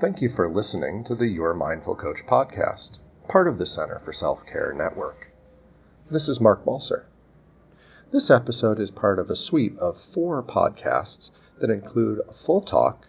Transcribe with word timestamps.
Thank 0.00 0.22
you 0.22 0.28
for 0.28 0.48
listening 0.48 1.02
to 1.04 1.16
the 1.16 1.26
Your 1.26 1.54
Mindful 1.54 1.96
Coach 1.96 2.24
podcast, 2.24 3.00
part 3.26 3.48
of 3.48 3.58
the 3.58 3.66
Center 3.66 3.98
for 3.98 4.12
Self 4.12 4.46
Care 4.46 4.72
Network. 4.72 5.32
This 6.08 6.28
is 6.28 6.40
Mark 6.40 6.64
Balser. 6.64 7.06
This 8.12 8.30
episode 8.30 8.78
is 8.78 8.92
part 8.92 9.18
of 9.18 9.28
a 9.28 9.34
suite 9.34 9.76
of 9.80 9.96
four 9.96 10.40
podcasts 10.40 11.32
that 11.58 11.68
include 11.68 12.20
a 12.28 12.32
full 12.32 12.60
talk, 12.60 13.08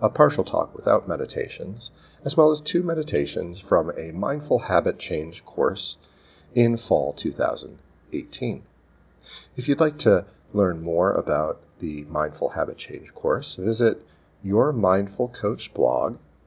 a 0.00 0.08
partial 0.08 0.42
talk 0.42 0.74
without 0.74 1.06
meditations, 1.06 1.90
as 2.24 2.38
well 2.38 2.50
as 2.50 2.62
two 2.62 2.82
meditations 2.82 3.60
from 3.60 3.90
a 3.98 4.10
mindful 4.10 4.60
habit 4.60 4.98
change 4.98 5.44
course 5.44 5.98
in 6.54 6.78
fall 6.78 7.12
2018. 7.12 8.62
If 9.58 9.68
you'd 9.68 9.78
like 9.78 9.98
to 9.98 10.24
learn 10.54 10.80
more 10.80 11.12
about 11.12 11.60
the 11.80 12.04
Mindful 12.04 12.48
Habit 12.48 12.78
Change 12.78 13.12
course, 13.12 13.56
visit 13.56 14.02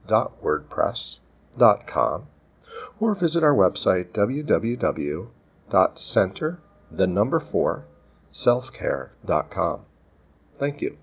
yourmindfulcoachblog.wordpress.com 0.06 2.26
or 3.00 3.14
visit 3.14 3.44
our 3.44 3.54
website 3.54 4.12
www.center 4.12 5.28
the 6.90 7.06
number 7.06 7.40
4 7.40 7.86
selfcare.com. 8.32 9.80
Thank 10.54 10.82
you. 10.82 10.98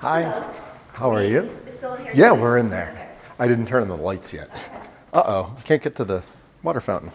Hi. 0.00 0.54
How 0.92 1.12
are 1.12 1.24
you? 1.24 1.50
still 1.76 1.94
in 1.94 2.04
here? 2.04 2.12
Yeah, 2.14 2.30
we're 2.30 2.58
in 2.58 2.70
there. 2.70 3.16
I 3.40 3.48
didn't 3.48 3.66
turn 3.66 3.82
on 3.82 3.88
the 3.88 3.96
lights 3.96 4.32
yet. 4.32 4.48
Uh 5.12 5.22
oh, 5.26 5.56
I 5.58 5.60
can't 5.62 5.82
get 5.82 5.96
to 5.96 6.04
the 6.04 6.22
water 6.62 6.80
fountain. 6.80 7.10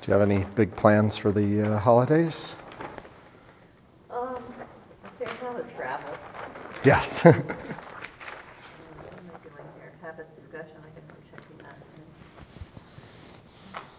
Do 0.00 0.10
you 0.12 0.18
have 0.18 0.28
any 0.28 0.44
big 0.54 0.74
plans 0.76 1.16
for 1.16 1.30
the 1.30 1.62
uh, 1.74 1.78
holidays? 1.78 2.56
Um, 4.10 4.42
okay, 5.20 5.30
now 5.42 5.52
the 5.56 5.62
travel. 5.74 6.10
Yes. 6.84 7.22
What 7.22 7.34
am 7.34 7.44
I 9.28 9.38
doing 9.46 9.68
here? 9.78 9.92
Habit 10.02 10.34
discussion, 10.34 10.76
I 10.78 10.88
guess 10.98 11.08
I'm 11.10 11.16
checking 11.30 11.58
that. 11.58 11.76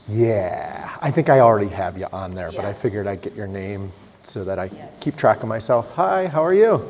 yeah, 0.09 0.97
I 1.01 1.11
think 1.11 1.29
I 1.29 1.39
already 1.39 1.69
have 1.69 1.97
you 1.97 2.07
on 2.11 2.33
there, 2.33 2.51
but 2.51 2.65
I 2.65 2.69
Yeah. 2.69 2.73
figured 2.73 3.07
I'd 3.07 3.21
get 3.21 3.35
your 3.35 3.47
name 3.47 3.91
so 4.23 4.43
that 4.43 4.57
I 4.57 4.65
Yes. 4.65 4.89
keep 4.99 5.15
track 5.15 5.43
of 5.43 5.49
myself. 5.49 5.91
Hi, 5.91 6.27
how 6.27 6.43
are 6.43 6.53
you? 6.53 6.81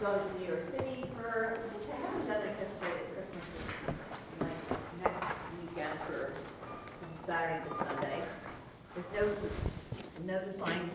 Going 0.00 0.20
to 0.20 0.38
New 0.40 0.46
York 0.46 0.64
City 0.70 1.04
for, 1.16 1.58
which 1.74 1.88
I 1.90 1.96
haven't 2.06 2.26
done, 2.28 2.42
I 2.42 2.52
guess, 2.58 2.72
right 2.82 2.94
at 2.94 3.14
Christmas, 3.14 3.44
is 3.58 4.40
my 4.40 4.54
next 5.02 5.26
weekend 5.60 5.98
for, 6.06 6.32
from 6.98 7.08
Saturday 7.16 7.60
to 7.68 7.74
Sunday. 7.76 8.22
With 8.96 9.12
no, 9.12 9.22
no 10.26 10.44
defined 10.44 10.90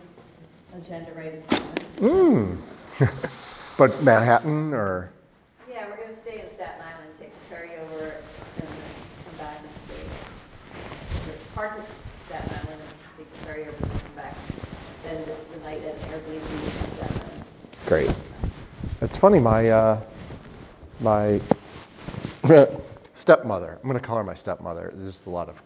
agenda 0.76 1.12
right 1.14 1.34
at 1.34 1.50
the 1.50 1.56
moment. 2.02 2.60
Mm. 3.00 3.10
But 3.88 4.04
Manhattan 4.04 4.74
or? 4.74 5.12
Yeah, 5.70 5.88
we're 5.90 5.98
gonna 5.98 6.22
stay 6.22 6.42
in 6.42 6.56
Staten 6.56 6.82
Island, 6.82 7.14
take 7.20 7.34
the 7.34 7.46
ferry 7.56 7.70
over, 7.84 8.18
and 8.60 8.68
then 8.68 8.92
come 9.26 9.38
back 9.38 9.60
and 9.62 9.70
stay. 9.88 10.04
We're 11.56 11.66
at 11.66 11.88
Staten 12.26 12.50
Island 12.52 12.82
and 12.82 13.18
take 13.18 13.32
the 13.32 13.46
ferry 13.46 13.62
over, 13.62 13.76
and 13.76 13.92
come 13.92 14.16
back 14.16 14.36
spend 15.04 15.26
the 15.26 15.60
night 15.60 15.84
at 15.84 16.00
Airbnb 16.02 16.52
in 16.52 16.72
Staten 16.72 17.22
Island. 17.22 17.44
Great. 17.86 18.14
It's 19.02 19.18
funny, 19.18 19.40
my 19.40 19.70
uh, 19.70 20.02
my 21.00 21.40
stepmother. 23.14 23.80
I'm 23.82 23.90
going 23.90 24.00
to 24.00 24.06
call 24.06 24.18
her 24.18 24.24
my 24.24 24.34
stepmother. 24.34 24.92
There's 24.96 25.26
a 25.28 25.30
lot 25.30 25.50
of 25.50 25.62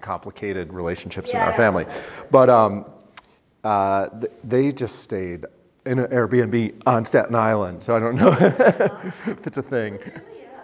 complicated 0.00 0.72
relationships 0.72 1.32
in 1.32 1.38
our 1.40 1.52
family, 1.52 1.86
but 2.30 2.48
um, 2.50 2.84
uh, 3.64 4.08
th- 4.20 4.32
they 4.44 4.72
just 4.72 5.00
stayed 5.00 5.44
in 5.88 5.98
an 5.98 6.06
Airbnb 6.08 6.82
on 6.86 7.04
Staten 7.04 7.34
Island. 7.34 7.82
So 7.82 7.96
I 7.96 8.00
don't 8.00 8.16
know 8.16 8.28
if 8.38 9.46
it's 9.46 9.56
a 9.56 9.62
thing. 9.62 9.94
Really, 9.94 10.04
uh, 10.04 10.60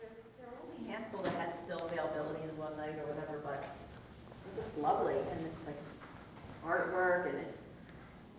there, 0.00 0.08
there 0.40 0.48
were 0.48 0.56
only 0.64 0.88
a 0.88 0.92
handful 0.96 1.22
that 1.22 1.34
had 1.34 1.52
still 1.66 1.84
availability, 1.84 2.40
and 2.42 2.56
night 2.78 2.96
or 2.98 3.12
whatever, 3.12 3.40
but 3.44 3.62
it 3.62 4.56
looked 4.56 4.78
lovely, 4.78 5.14
and 5.14 5.46
it's 5.46 5.66
like 5.66 5.76
artwork, 6.66 7.28
and 7.28 7.38
it's, 7.38 7.60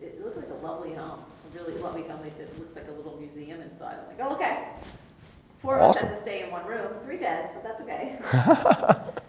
it 0.01 0.25
looked 0.25 0.37
like 0.37 0.49
a 0.49 0.65
lovely 0.65 0.95
home, 0.95 1.19
a 1.21 1.57
really 1.57 1.77
lovely 1.79 2.01
home, 2.03 2.19
they 2.23 2.31
said 2.31 2.49
it 2.49 2.57
looks 2.59 2.75
like 2.75 2.87
a 2.87 2.91
little 2.91 3.17
museum 3.17 3.61
inside, 3.61 3.99
I'm 4.01 4.17
like, 4.17 4.27
oh, 4.27 4.35
okay. 4.35 4.67
Four 5.61 5.77
of 5.77 5.89
us 5.89 6.01
had 6.01 6.09
Awesome. 6.09 6.17
to 6.17 6.23
stay 6.23 6.43
in 6.43 6.51
one 6.51 6.65
room, 6.65 6.87
three 7.05 7.17
beds, 7.17 7.51
but 7.53 7.63
that's 7.63 7.81
okay. 7.81 8.19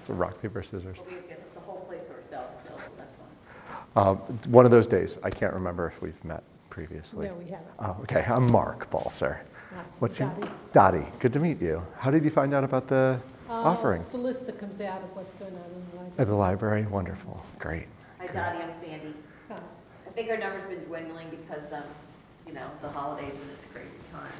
So 0.00 0.14
rock, 0.14 0.40
paper, 0.40 0.62
scissors. 0.62 1.02
But 1.04 1.10
we 1.22 1.28
get 1.28 1.54
the 1.54 1.60
whole 1.60 1.80
place 1.80 2.06
to 2.06 2.14
ourselves 2.14 2.54
still, 2.58 2.78
so 2.78 2.92
that's 2.96 3.14
fun. 3.16 3.83
Um, 3.96 4.16
one 4.48 4.64
of 4.64 4.70
those 4.70 4.86
days. 4.86 5.18
I 5.22 5.30
can't 5.30 5.54
remember 5.54 5.86
if 5.86 6.00
we've 6.02 6.22
met 6.24 6.42
previously. 6.70 7.28
No, 7.28 7.34
we 7.34 7.44
haven't. 7.44 7.68
Oh, 7.78 7.96
okay. 8.02 8.24
I'm 8.26 8.50
Mark 8.50 8.90
Balser. 8.90 9.38
Hi, 9.74 9.82
What's 10.00 10.18
your 10.18 10.28
Dottie. 10.30 10.50
Dottie? 10.72 11.06
Good 11.20 11.32
to 11.34 11.38
meet 11.38 11.60
you. 11.60 11.84
How 11.98 12.10
did 12.10 12.24
you 12.24 12.30
find 12.30 12.54
out 12.54 12.64
about 12.64 12.88
the 12.88 13.20
Uh, 13.48 13.52
offering 13.52 14.04
The 14.10 14.16
list 14.16 14.46
that 14.46 14.58
comes 14.58 14.80
out 14.80 15.02
of 15.02 15.14
what's 15.14 15.34
going 15.34 15.52
on 15.52 15.58
in 15.58 15.90
the 15.90 15.96
library. 15.96 16.12
at 16.18 16.26
the 16.26 16.34
library? 16.34 16.82
Wonderful. 16.86 17.44
Great. 17.58 17.86
Hi 18.18 18.26
Dottie, 18.28 18.58
I'm 18.62 18.72
Sandy. 18.72 19.14
Huh. 19.48 19.56
I 20.06 20.10
think 20.10 20.30
our 20.30 20.38
number's 20.38 20.64
been 20.68 20.82
dwindling 20.86 21.28
because, 21.30 21.72
um, 21.72 21.82
you 22.46 22.52
know, 22.54 22.66
the 22.82 22.88
holidays 22.88 23.34
and 23.34 23.50
it's 23.52 23.66
crazy 23.66 23.98
time, 24.12 24.32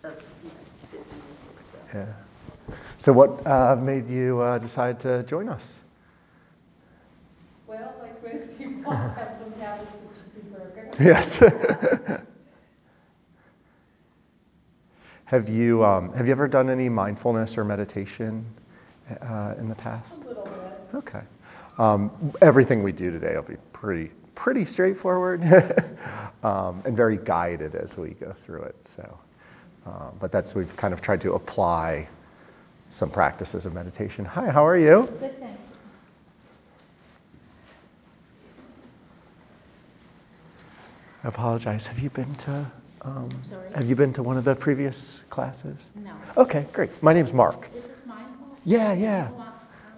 so, 0.00 0.08
you 0.44 0.50
know, 0.50 0.54
busy 0.92 1.04
and 1.10 1.64
stuff. 1.66 1.94
Yeah. 1.94 2.76
So, 2.98 3.12
what 3.12 3.44
uh, 3.46 3.74
made 3.76 4.08
you 4.08 4.40
uh, 4.40 4.58
decide 4.58 5.00
to 5.00 5.24
join 5.24 5.48
us? 5.48 5.80
Well, 7.66 7.92
like 8.22 8.34
most 8.34 8.58
people, 8.58 8.92
have 8.92 9.36
some 9.38 9.52
habits 9.60 9.90
that 9.90 10.14
should 10.14 10.34
be 10.34 10.40
broken. 10.50 11.04
Yes. 11.04 11.36
have 15.24 15.48
you 15.48 15.84
um, 15.84 16.12
Have 16.14 16.26
you 16.26 16.32
ever 16.32 16.48
done 16.48 16.70
any 16.70 16.88
mindfulness 16.88 17.56
or 17.58 17.64
meditation 17.64 18.44
uh, 19.20 19.54
in 19.58 19.68
the 19.68 19.74
past? 19.74 20.22
A 20.22 20.28
little 20.28 20.44
bit. 20.44 20.54
Okay. 20.94 21.22
Um, 21.78 22.10
everything 22.42 22.82
we 22.82 22.92
do 22.92 23.10
today 23.10 23.34
will 23.34 23.42
be 23.42 23.56
pretty 23.72 24.10
pretty 24.34 24.64
straightforward 24.64 25.42
um, 26.42 26.82
and 26.84 26.96
very 26.96 27.16
guided 27.16 27.74
as 27.74 27.96
we 27.96 28.10
go 28.10 28.32
through 28.32 28.62
it. 28.62 28.76
So, 28.86 29.18
um, 29.86 30.16
but 30.20 30.32
that's 30.32 30.54
we've 30.54 30.74
kind 30.76 30.94
of 30.94 31.00
tried 31.00 31.20
to 31.22 31.34
apply 31.34 32.08
some 32.88 33.10
practices 33.10 33.64
of 33.66 33.72
meditation. 33.72 34.24
Hi, 34.24 34.50
how 34.50 34.66
are 34.66 34.76
you? 34.76 35.08
Good 35.20 35.38
thing. 35.38 35.58
I 41.24 41.28
apologize. 41.28 41.86
Have 41.86 42.00
you 42.00 42.10
been 42.10 42.34
to? 42.34 42.70
Um, 43.02 43.28
Sorry? 43.44 43.68
have 43.74 43.88
you 43.88 43.96
been 43.96 44.12
to 44.14 44.22
one 44.22 44.36
of 44.36 44.44
the 44.44 44.54
previous 44.54 45.24
classes? 45.30 45.90
No. 45.94 46.12
Okay, 46.36 46.66
great. 46.72 47.02
My 47.02 47.12
name's 47.12 47.32
Mark. 47.32 47.72
This 47.72 47.84
is 47.84 48.02
mindful? 48.06 48.56
Yeah, 48.64 48.92
yeah. 48.92 49.28
Oh, 49.32 49.40
I'm 49.40 49.46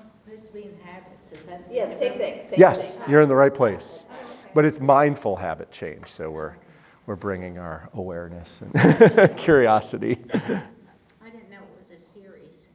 I'm 0.01 0.07
supposed 0.25 0.47
to 0.49 0.53
be 0.53 0.65
in 0.65 0.79
habits, 0.85 1.33
is 1.33 1.45
that? 1.47 1.63
Yeah, 1.71 1.91
same 1.93 2.13
thing, 2.19 2.41
same 2.41 2.51
thing. 2.51 2.61
Yes, 2.61 2.99
you're 3.09 3.21
in 3.23 3.29
the 3.29 3.35
right 3.35 3.53
place. 3.55 4.05
But 4.55 4.65
it's 4.65 4.79
mindful 4.79 5.37
habit 5.37 5.73
change, 5.73 6.07
so 6.09 6.31
we're 6.31 6.55
we're 7.07 7.17
bringing 7.17 7.59
our 7.59 7.89
awareness 7.95 8.63
and 8.63 9.37
curiosity. 9.37 10.19
I 10.33 11.31
didn't 11.31 11.51
know 11.51 11.57
it 11.57 11.79
was 11.79 11.91
a 11.91 12.01
series. 12.01 12.69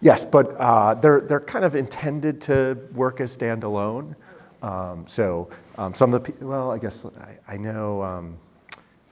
Yes, 0.00 0.24
but 0.24 0.56
uh, 0.58 0.94
they're 0.94 1.20
they're 1.20 1.40
kind 1.40 1.64
of 1.64 1.74
intended 1.74 2.42
to 2.42 2.78
work 2.94 3.20
as 3.20 3.36
standalone. 3.36 4.14
Um, 4.64 5.04
so 5.06 5.50
um, 5.76 5.92
some 5.92 6.14
of 6.14 6.24
the 6.24 6.32
well, 6.44 6.70
I 6.70 6.78
guess 6.78 7.04
I, 7.04 7.36
I 7.46 7.56
know. 7.58 8.02
Um, 8.02 8.38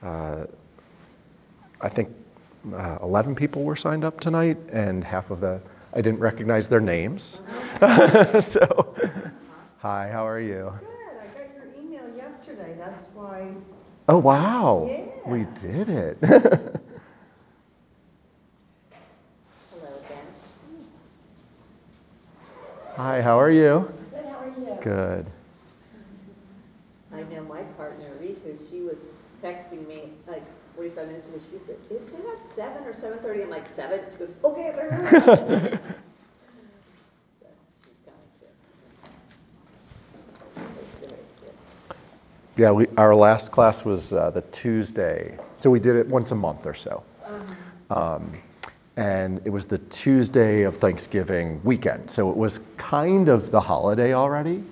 uh, 0.02 0.46
I 1.78 1.88
think 1.90 2.08
uh, 2.72 2.98
11 3.02 3.34
people 3.34 3.62
were 3.64 3.76
signed 3.76 4.02
up 4.04 4.18
tonight, 4.20 4.56
and 4.72 5.04
half 5.04 5.30
of 5.30 5.40
the 5.40 5.60
I 5.92 6.00
didn't 6.00 6.20
recognize 6.20 6.68
their 6.68 6.80
names. 6.80 7.42
so, 8.40 8.94
hi, 9.78 10.08
how 10.10 10.26
are 10.26 10.40
you? 10.40 10.72
Good, 11.04 11.18
I 11.20 11.26
got 11.36 11.54
your 11.54 11.66
email 11.78 12.16
yesterday, 12.16 12.74
that's 12.78 13.06
why, 13.14 13.48
Oh 14.08 14.18
wow, 14.18 14.94
we 15.26 15.44
did 15.44 15.90
it. 15.90 16.16
Hello 16.22 16.40
again. 20.06 20.26
hi, 22.96 23.20
how 23.20 23.38
are 23.38 23.50
you? 23.50 23.86
Good, 24.00 24.24
how 24.30 24.38
are 24.38 24.48
you? 24.48 24.76
Good. 24.80 25.26
I 27.14 27.22
know 27.24 27.42
my 27.44 27.60
partner, 27.76 28.06
Ritu, 28.20 28.58
she 28.70 28.80
was 28.80 28.98
texting 29.42 29.86
me 29.86 30.10
like 30.26 30.42
forty-five 30.74 31.06
minutes 31.08 31.28
ago, 31.28 31.38
she 31.50 31.58
said, 31.58 31.76
is 31.90 32.00
it 32.12 32.24
at 32.26 32.46
seven 32.48 32.84
or 32.84 32.94
seven 32.94 33.18
thirty? 33.18 33.42
I'm 33.42 33.50
like, 33.50 33.68
seven? 33.68 34.00
She 34.10 34.16
goes, 34.16 34.32
okay, 34.44 34.68
I 34.68 34.72
better 34.72 34.90
hurry. 34.90 35.20
So, 35.20 35.36
She's 37.82 37.98
coming 38.04 38.30
too. 38.40 38.46
So, 40.56 40.62
good, 41.00 41.10
good. 41.40 41.54
Yeah, 42.56 42.70
we, 42.70 42.86
our 42.96 43.14
last 43.14 43.52
class 43.52 43.84
was 43.84 44.12
uh, 44.12 44.30
the 44.30 44.42
Tuesday, 44.52 45.36
so 45.58 45.70
we 45.70 45.80
did 45.80 45.96
it 45.96 46.06
once 46.08 46.30
a 46.30 46.34
month 46.36 46.64
or 46.66 46.74
so. 46.74 47.02
Um, 47.90 48.32
and 48.96 49.40
it 49.44 49.50
was 49.50 49.66
the 49.66 49.78
Tuesday 49.78 50.62
of 50.62 50.76
Thanksgiving 50.78 51.60
weekend, 51.64 52.10
so 52.10 52.30
it 52.30 52.36
was 52.36 52.60
kind 52.78 53.28
of 53.28 53.50
the 53.50 53.60
holiday 53.60 54.14
already. 54.14 54.62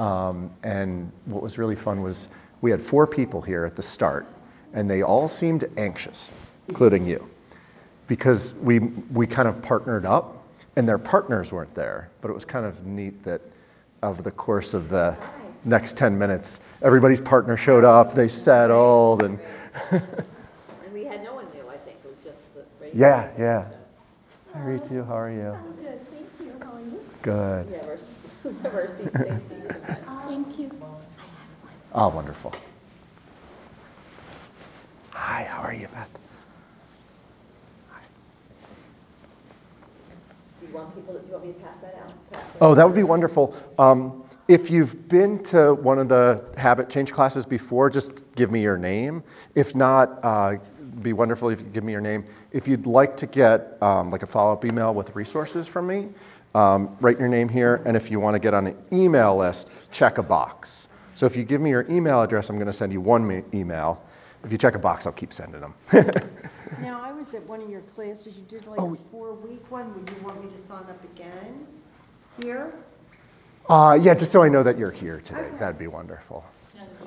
Um, 0.00 0.50
and 0.62 1.12
what 1.26 1.42
was 1.42 1.58
really 1.58 1.76
fun 1.76 2.02
was 2.02 2.30
we 2.62 2.70
had 2.70 2.80
four 2.80 3.06
people 3.06 3.42
here 3.42 3.66
at 3.66 3.76
the 3.76 3.82
start, 3.82 4.26
and 4.72 4.90
they 4.90 5.02
all 5.02 5.28
seemed 5.28 5.68
anxious, 5.76 6.30
including 6.68 7.06
you, 7.06 7.28
because 8.06 8.54
we 8.54 8.78
we 8.78 9.26
kind 9.26 9.46
of 9.46 9.60
partnered 9.60 10.06
up, 10.06 10.42
and 10.74 10.88
their 10.88 10.98
partners 10.98 11.52
weren't 11.52 11.74
there. 11.74 12.08
But 12.22 12.30
it 12.30 12.34
was 12.34 12.46
kind 12.46 12.64
of 12.64 12.86
neat 12.86 13.22
that 13.24 13.42
over 14.02 14.22
the 14.22 14.30
course 14.30 14.72
of 14.72 14.88
the 14.88 15.14
next 15.66 15.98
10 15.98 16.18
minutes, 16.18 16.60
everybody's 16.80 17.20
partner 17.20 17.58
showed 17.58 17.84
up, 17.84 18.14
they 18.14 18.28
settled, 18.28 19.22
and 19.22 19.38
And 19.90 20.02
we 20.94 21.04
had 21.04 21.22
no 21.22 21.34
one 21.34 21.46
new, 21.54 21.68
I 21.68 21.76
think, 21.76 21.98
it 22.02 22.08
was 22.08 22.16
just 22.24 22.42
the. 22.54 22.64
regular 22.80 23.06
Yeah, 23.06 23.32
person, 24.52 24.72
yeah. 24.72 24.82
so. 24.82 24.88
Hi, 24.94 24.98
Ritu, 24.98 25.06
how 25.06 25.18
are 25.18 25.30
you? 25.30 25.50
I'm 25.50 25.72
good, 25.82 26.10
thank 26.10 26.28
you, 26.40 26.52
how 26.64 26.72
are 26.72 26.80
you? 26.80 27.04
Good. 27.22 27.66
We 27.68 27.74
have 27.76 27.86
our, 27.86 27.98
we 28.44 28.62
have 28.62 28.74
our 28.74 28.88
seats, 28.88 29.18
same 29.18 29.40
seats 29.48 29.72
sometimes. 29.72 30.24
Thank 30.24 30.58
you. 30.58 30.70
Oh, 31.92 32.08
wonderful. 32.08 32.54
Hi, 35.10 35.44
how 35.44 35.62
are 35.62 35.74
you, 35.74 35.88
Beth? 35.88 36.18
Do 40.60 40.66
you 40.66 40.74
want 40.74 40.94
people, 40.94 41.14
to- 41.14 41.20
do 41.20 41.26
you 41.26 41.32
want 41.32 41.46
me 41.46 41.52
to 41.54 41.58
pass 41.60 41.78
that 41.80 41.98
out? 42.02 42.30
Pass 42.32 42.42
Oh, 42.60 42.74
that 42.74 42.86
would 42.86 42.94
be 42.94 43.02
wonderful. 43.02 43.54
Um, 43.78 44.24
if 44.46 44.70
you've 44.70 45.08
been 45.08 45.42
to 45.44 45.74
one 45.74 45.98
of 45.98 46.08
the 46.08 46.44
habit 46.56 46.90
change 46.90 47.12
classes 47.12 47.46
before, 47.46 47.88
just 47.88 48.24
give 48.34 48.50
me 48.50 48.60
your 48.60 48.76
name. 48.76 49.22
If 49.54 49.74
not, 49.74 50.18
uh, 50.22 50.56
it'd 50.56 50.79
be 51.02 51.12
wonderful 51.12 51.50
if 51.50 51.58
you 51.58 51.64
could 51.64 51.74
give 51.74 51.84
me 51.84 51.92
your 51.92 52.00
name. 52.00 52.24
If 52.52 52.68
you'd 52.68 52.86
like 52.86 53.18
to 53.18 53.26
get 53.26 53.80
um, 53.82 54.10
like 54.10 54.22
a 54.22 54.26
follow-up 54.26 54.64
email 54.64 54.94
with 54.94 55.14
resources 55.16 55.68
from 55.68 55.86
me, 55.86 56.08
um, 56.54 56.96
write 57.00 57.18
your 57.18 57.28
name 57.28 57.48
here. 57.48 57.80
And 57.84 57.96
if 57.96 58.10
you 58.10 58.20
want 58.20 58.34
to 58.34 58.38
get 58.38 58.54
on 58.54 58.66
an 58.66 58.76
email 58.92 59.36
list, 59.36 59.70
check 59.92 60.18
a 60.18 60.22
box. 60.22 60.88
So 61.14 61.26
if 61.26 61.36
you 61.36 61.44
give 61.44 61.60
me 61.60 61.70
your 61.70 61.86
email 61.90 62.22
address, 62.22 62.48
I'm 62.48 62.56
going 62.56 62.66
to 62.66 62.72
send 62.72 62.92
you 62.92 63.00
one 63.00 63.44
email. 63.52 64.02
If 64.42 64.52
you 64.52 64.58
check 64.58 64.74
a 64.74 64.78
box, 64.78 65.06
I'll 65.06 65.12
keep 65.12 65.32
sending 65.32 65.60
them. 65.60 65.74
now, 66.80 67.00
I 67.02 67.12
was 67.12 67.34
at 67.34 67.46
one 67.46 67.60
of 67.60 67.68
your 67.68 67.82
classes, 67.82 68.38
you 68.38 68.44
did 68.48 68.66
like 68.66 68.80
Oh. 68.80 68.94
a 68.94 68.96
four-week 68.96 69.70
one, 69.70 69.94
would 69.94 70.08
you 70.08 70.16
want 70.24 70.42
me 70.42 70.50
to 70.50 70.56
sign 70.58 70.82
up 70.84 71.04
again 71.04 71.66
here? 72.42 72.72
Uh, 73.68 73.98
yeah, 74.00 74.14
just 74.14 74.32
so 74.32 74.42
I 74.42 74.48
know 74.48 74.62
that 74.62 74.78
you're 74.78 74.90
here 74.90 75.20
today, 75.20 75.48
that'd 75.58 75.78
be 75.78 75.86
wonderful. 75.88 76.44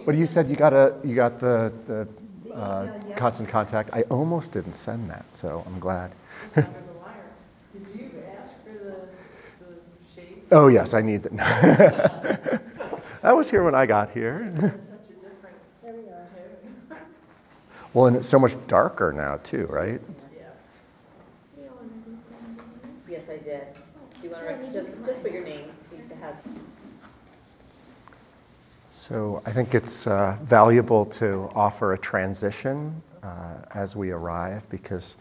But 0.06 0.16
you 0.16 0.26
said 0.26 0.48
you 0.48 0.56
got 0.56 0.74
a, 0.74 0.96
you 1.04 1.16
got 1.16 1.40
the 1.40 1.74
The 1.88 2.08
uh, 2.56 2.88
email, 2.88 3.10
yes. 3.10 3.18
constant 3.18 3.50
contact. 3.50 3.90
I 3.94 4.02
almost 4.04 4.52
didn't 4.52 4.74
send 4.74 5.10
that, 5.10 5.26
so 5.34 5.64
I'm 5.66 5.80
glad. 5.80 6.12
Just 6.44 6.58
under 6.58 6.70
the 6.70 6.76
wire. 7.02 7.14
Did 7.74 7.86
you 8.00 8.12
ask 8.40 8.54
for 8.64 8.70
the, 8.74 9.66
the 9.66 9.76
shape? 10.16 10.48
Oh 10.52 10.68
yes, 10.68 10.94
I 10.94 11.02
need 11.02 11.24
that. 11.32 12.62
I 13.24 13.34
was 13.34 13.50
here 13.50 13.64
when 13.64 13.76
I 13.76 13.86
got 13.86 14.12
here. 14.12 14.44
It's 14.46 14.56
such 14.58 14.66
a 14.66 15.14
different 15.14 15.58
There 15.82 15.94
we 15.94 16.00
are. 16.10 16.28
tone. 16.90 16.98
Well, 17.94 18.08
and 18.08 18.16
it's 18.18 18.28
so 18.28 18.40
much 18.40 18.56
darker 18.68 19.14
now 19.14 19.38
too, 19.44 19.68
right? 19.68 20.02
Yeah. 20.38 20.46
Yes, 23.08 23.30
I 23.30 23.38
did. 23.38 23.68
Do 24.22 24.28
you 24.28 24.34
want 24.34 24.48
to, 24.64 24.74
just, 24.74 25.06
just 25.06 25.22
put 25.22 25.32
your 25.32 25.44
name, 25.44 25.66
Lisa 25.96 26.16
has. 26.16 26.38
So 29.10 29.42
I 29.46 29.52
think 29.52 29.76
it's 29.76 30.08
uh, 30.08 30.38
valuable 30.42 31.08
to 31.20 31.52
offer 31.54 31.92
a 31.92 31.98
transition 31.98 33.04
uh, 33.22 33.56
as 33.70 33.98
we 33.98 34.12
arrive 34.12 34.70
because 34.70 35.18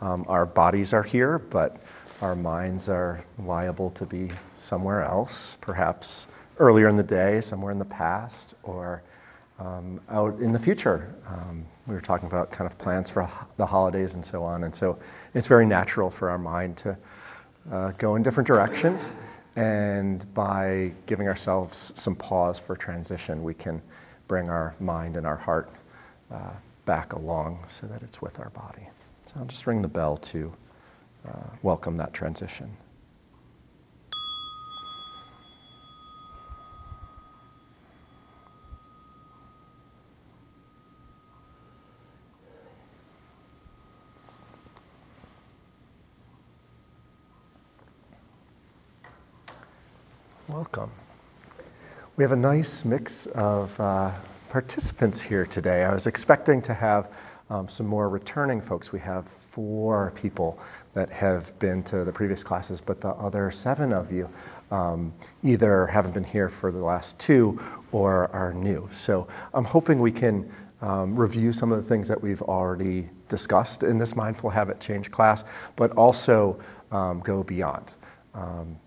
um, 0.00 0.24
our 0.28 0.46
bodies 0.46 0.94
are 0.94 1.02
here, 1.02 1.38
but 1.38 1.76
our 2.22 2.34
minds 2.34 2.88
are 2.88 3.22
liable 3.38 3.90
to 3.90 4.06
be 4.06 4.30
somewhere 4.60 5.02
else, 5.02 5.58
perhaps 5.60 6.26
earlier 6.58 6.88
in 6.88 6.96
the 6.96 7.02
day, 7.02 7.42
somewhere 7.42 7.70
in 7.70 7.78
the 7.78 7.84
past, 7.84 8.54
or 8.62 9.02
um, 9.58 10.00
out 10.08 10.40
in 10.40 10.52
the 10.52 10.58
future. 10.58 11.14
Um, 11.26 11.66
we 11.86 11.94
were 11.94 12.00
talking 12.00 12.28
about 12.28 12.50
kind 12.50 12.70
of 12.70 12.78
plans 12.78 13.10
for 13.10 13.30
the 13.58 13.66
holidays 13.66 14.14
and 14.14 14.24
so 14.24 14.44
on, 14.44 14.64
and 14.64 14.74
so 14.74 15.00
it's 15.34 15.48
very 15.48 15.66
natural 15.66 16.08
for 16.08 16.30
our 16.30 16.38
mind 16.38 16.78
to 16.78 16.96
uh, 17.70 17.90
go 17.98 18.16
in 18.16 18.22
different 18.22 18.46
directions. 18.46 19.12
And 19.58 20.32
by 20.34 20.92
giving 21.06 21.26
ourselves 21.26 21.90
some 21.96 22.14
pause 22.14 22.60
for 22.60 22.76
transition, 22.76 23.42
we 23.42 23.54
can 23.54 23.82
bring 24.28 24.48
our 24.48 24.76
mind 24.78 25.16
and 25.16 25.26
our 25.26 25.36
heart 25.36 25.68
uh, 26.30 26.52
back 26.84 27.14
along 27.14 27.64
so 27.66 27.88
that 27.88 28.04
it's 28.04 28.22
with 28.22 28.38
our 28.38 28.50
body. 28.50 28.88
So 29.24 29.34
I'll 29.40 29.46
just 29.46 29.66
ring 29.66 29.82
the 29.82 29.88
bell 29.88 30.16
to 30.16 30.52
uh, 31.26 31.32
welcome 31.62 31.96
that 31.96 32.14
transition. 32.14 32.76
Welcome. 50.48 50.90
We 52.18 52.24
have 52.24 52.32
a 52.32 52.36
nice 52.36 52.84
mix 52.84 53.26
of 53.26 53.78
uh, 53.78 54.10
participants 54.48 55.20
here 55.20 55.46
today. 55.46 55.84
I 55.84 55.94
was 55.94 56.08
expecting 56.08 56.62
to 56.62 56.74
have 56.74 57.12
um, 57.48 57.68
some 57.68 57.86
more 57.86 58.08
returning 58.08 58.60
folks. 58.60 58.90
We 58.90 58.98
have 58.98 59.28
four 59.28 60.10
people 60.16 60.58
that 60.94 61.10
have 61.10 61.56
been 61.60 61.84
to 61.84 62.02
the 62.02 62.10
previous 62.10 62.42
classes, 62.42 62.80
but 62.80 63.00
the 63.00 63.10
other 63.10 63.52
seven 63.52 63.92
of 63.92 64.10
you 64.10 64.28
um, 64.72 65.14
either 65.44 65.86
haven't 65.86 66.14
been 66.14 66.24
here 66.24 66.48
for 66.48 66.72
the 66.72 66.82
last 66.82 67.20
two 67.20 67.62
or 67.92 68.28
are 68.32 68.52
new. 68.52 68.88
So 68.90 69.28
I'm 69.54 69.64
hoping 69.64 70.00
we 70.00 70.10
can 70.10 70.52
um, 70.82 71.14
review 71.14 71.52
some 71.52 71.70
of 71.70 71.80
the 71.80 71.88
things 71.88 72.08
that 72.08 72.20
we've 72.20 72.42
already 72.42 73.08
discussed 73.28 73.84
in 73.84 73.96
this 73.96 74.16
mindful 74.16 74.50
habit 74.50 74.80
change 74.80 75.12
class, 75.12 75.44
but 75.76 75.92
also 75.92 76.58
um, 76.90 77.20
go 77.20 77.44
beyond. 77.44 77.94
Um, 78.34 78.80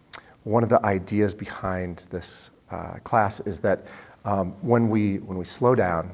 one 0.44 0.64
of 0.64 0.70
the 0.70 0.86
ideas 0.86 1.34
behind 1.34 2.06
this 2.10 2.52
uh, 2.72 3.00
class 3.04 3.40
is 3.42 3.60
that 3.60 3.86
um, 4.26 4.52
when, 4.62 4.90
we, 4.90 5.18
when 5.18 5.38
we 5.38 5.46
slow 5.46 5.76
down 5.76 6.14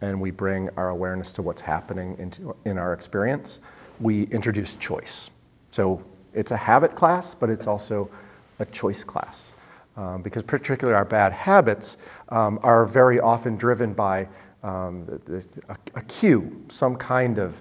and 0.00 0.20
we 0.20 0.30
bring 0.30 0.68
our 0.76 0.88
awareness 0.88 1.32
to 1.34 1.42
what's 1.42 1.60
happening 1.60 2.16
into, 2.18 2.56
in 2.64 2.78
our 2.78 2.92
experience, 2.92 3.60
we 4.00 4.24
introduce 4.24 4.74
choice. 4.74 5.30
So 5.70 6.02
it's 6.34 6.50
a 6.50 6.56
habit 6.56 6.94
class, 6.94 7.34
but 7.34 7.50
it's 7.50 7.66
also 7.66 8.10
a 8.58 8.66
choice 8.66 9.04
class. 9.04 9.52
Um, 9.94 10.22
because 10.22 10.42
particularly 10.42 10.96
our 10.96 11.04
bad 11.04 11.32
habits 11.32 11.98
um, 12.30 12.58
are 12.62 12.86
very 12.86 13.20
often 13.20 13.56
driven 13.56 13.92
by 13.92 14.26
um, 14.62 15.20
a, 15.68 15.76
a, 15.94 16.02
cue, 16.02 16.64
some 16.68 16.96
kind 16.96 17.38
of 17.38 17.60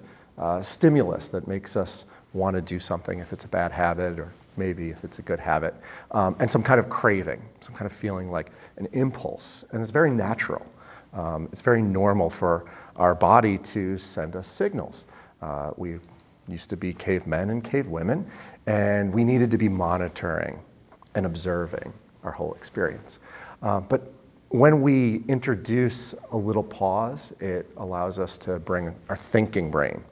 stimulus 0.61 1.29
that 1.29 1.47
makes 1.47 1.75
us 1.75 2.05
want 2.33 2.55
to 2.55 2.61
do 2.61 2.79
something 2.79 3.19
if 3.19 3.33
it's 3.33 3.45
a 3.45 3.47
bad 3.47 3.71
habit 3.71 4.19
or 4.19 4.31
maybe 4.57 4.89
if 4.89 5.03
it's 5.03 5.19
a 5.19 5.21
good 5.21 5.39
habit, 5.39 5.73
um, 6.11 6.35
and 6.39 6.49
some 6.49 6.63
kind 6.63 6.79
of 6.79 6.89
craving, 6.89 7.41
some 7.61 7.75
kind 7.75 7.89
of 7.89 7.95
feeling 7.97 8.31
like 8.31 8.51
an 8.77 8.87
impulse. 8.93 9.63
And 9.71 9.81
it's 9.81 9.91
very 9.91 10.11
natural. 10.11 10.65
Um, 11.13 11.49
it's 11.51 11.61
very 11.61 11.81
normal 11.81 12.29
for 12.29 12.65
our 12.95 13.15
body 13.15 13.57
to 13.57 13.97
send 13.97 14.35
us 14.35 14.47
signals. 14.47 15.05
Uh, 15.41 15.71
we 15.77 15.99
used 16.47 16.69
to 16.69 16.77
be 16.77 16.93
cavemen 16.93 17.49
and 17.49 17.63
cavewomen, 17.63 18.25
and 18.65 19.13
we 19.13 19.23
needed 19.23 19.51
to 19.51 19.57
be 19.57 19.69
monitoring 19.69 20.59
and 21.15 21.25
observing 21.25 21.93
our 22.23 22.31
whole 22.31 22.53
experience. 22.53 23.19
Uh, 23.61 23.79
but 23.79 24.13
when 24.51 24.81
we 24.81 25.23
introduce 25.29 26.13
a 26.31 26.37
little 26.37 26.63
pause, 26.63 27.33
it 27.39 27.71
allows 27.77 28.19
us 28.19 28.37
to 28.39 28.59
bring 28.59 28.93
our 29.07 29.15
thinking 29.15 29.71
brain, 29.71 30.03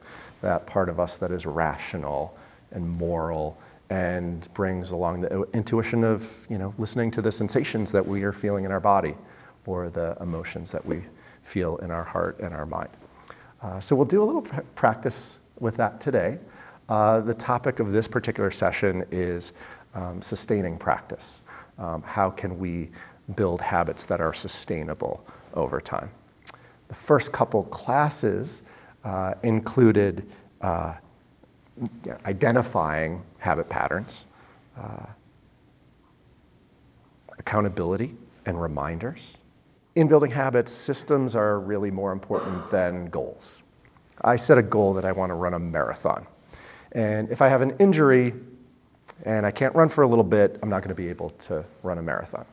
that 0.41 0.65
part 0.65 0.88
of 0.88 0.98
us 0.98 1.17
that 1.17 1.29
is 1.31 1.46
rational 1.46 2.38
and 2.72 2.89
moral 2.89 3.58
and 3.89 4.48
brings 4.53 4.91
along 4.91 5.19
the 5.19 5.43
intuition 5.53 6.05
of 6.05 6.48
you 6.50 6.58
know 6.58 6.74
listening 6.77 7.12
to 7.12 7.22
the 7.22 7.31
sensations 7.31 7.91
that 7.91 8.08
we 8.08 8.24
are 8.24 8.31
feeling 8.31 8.63
in 8.63 8.72
our 8.72 8.79
body 8.79 9.13
or 9.65 9.89
the 9.89 10.15
emotions 10.22 10.72
that 10.72 10.86
we 10.86 11.03
feel 11.41 11.75
in 11.77 11.91
our 11.91 12.03
heart 12.03 12.39
and 12.39 12.53
our 12.53 12.65
mind. 12.65 12.89
Uh, 13.62 13.79
so 13.81 13.93
we'll 13.93 14.05
do 14.05 14.24
a 14.24 14.25
little 14.25 14.41
pr- 14.41 14.62
practice 14.74 15.38
with 15.60 15.75
that 15.77 16.00
today. 16.00 16.38
Uh, 16.88 17.19
the 17.19 17.34
topic 17.34 17.79
of 17.79 17.91
this 17.91 18.08
particular 18.08 18.51
session 18.51 19.05
is 19.12 19.51
um, 19.93 20.22
sustaining 20.22 20.77
practice. 20.77 21.41
Um, 21.77 22.01
how 22.03 22.29
can 22.29 22.58
we 22.58 22.89
build 23.36 23.62
habits 23.62 24.07
that 24.07 24.21
are 24.21 24.33
sustainable 24.33 25.25
over 25.53 25.81
time? 25.81 26.09
The 26.88 26.95
first 26.95 27.31
couple 27.31 27.63
classes 27.63 28.62
uh, 29.03 29.36
included 29.43 30.27
uh, 30.62 30.95
identifying 32.25 33.24
habit 33.38 33.69
patterns, 33.69 34.25
uh, 34.77 35.05
accountability, 37.38 38.15
and 38.45 38.62
reminders. 38.62 39.38
In 39.95 40.07
building 40.07 40.31
habits, 40.31 40.71
systems 40.71 41.36
are 41.36 41.59
really 41.59 41.91
more 41.91 42.12
important 42.12 42.69
than 42.71 43.09
goals. 43.09 43.62
I 44.21 44.36
set 44.36 44.57
a 44.57 44.62
goal 44.63 44.95
that 44.95 45.05
I 45.05 45.13
want 45.13 45.29
to 45.29 45.33
run 45.33 45.53
a 45.53 45.59
marathon. 45.59 46.27
And 46.91 47.29
if 47.29 47.41
I 47.41 47.50
have 47.50 47.62
an 47.62 47.77
injury 47.79 48.33
and 49.24 49.45
I 49.45 49.51
can't 49.51 49.75
run 49.75 49.89
for 49.89 50.03
a 50.03 50.07
little 50.07 50.24
bit, 50.24 50.59
I'm 50.62 50.69
not 50.69 50.79
going 50.79 50.89
to 50.89 50.95
be 50.95 51.09
able 51.09 51.31
to 51.48 51.63
run 51.83 51.98
a 51.98 52.01
marathon. 52.01 52.45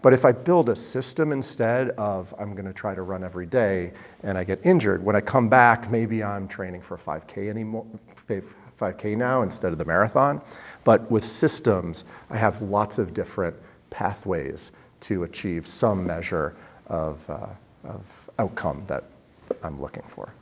But 0.00 0.12
if 0.12 0.24
I 0.24 0.32
build 0.32 0.68
a 0.68 0.76
system 0.76 1.32
instead 1.32 1.90
of 1.90 2.32
I'm 2.38 2.52
going 2.52 2.66
to 2.66 2.72
try 2.72 2.94
to 2.94 3.02
run 3.02 3.24
every 3.24 3.46
day 3.46 3.92
and 4.22 4.38
I 4.38 4.44
get 4.44 4.64
injured, 4.64 5.02
when 5.02 5.16
I 5.16 5.20
come 5.20 5.48
back, 5.48 5.90
maybe 5.90 6.22
I'm 6.22 6.46
training 6.46 6.82
for 6.82 6.96
5K 6.96 7.48
anymore, 7.48 7.84
5K 8.80 9.16
now 9.16 9.42
instead 9.42 9.72
of 9.72 9.78
the 9.78 9.84
marathon. 9.84 10.40
But 10.84 11.10
with 11.10 11.24
systems, 11.24 12.04
I 12.30 12.36
have 12.36 12.62
lots 12.62 12.98
of 12.98 13.12
different 13.12 13.56
pathways 13.90 14.70
to 15.00 15.24
achieve 15.24 15.66
some 15.66 16.06
measure 16.06 16.54
of, 16.86 17.18
uh, 17.28 17.46
of 17.84 18.30
outcome 18.38 18.84
that 18.86 19.04
I'm 19.62 19.80
looking 19.80 20.04
for. 20.06 20.32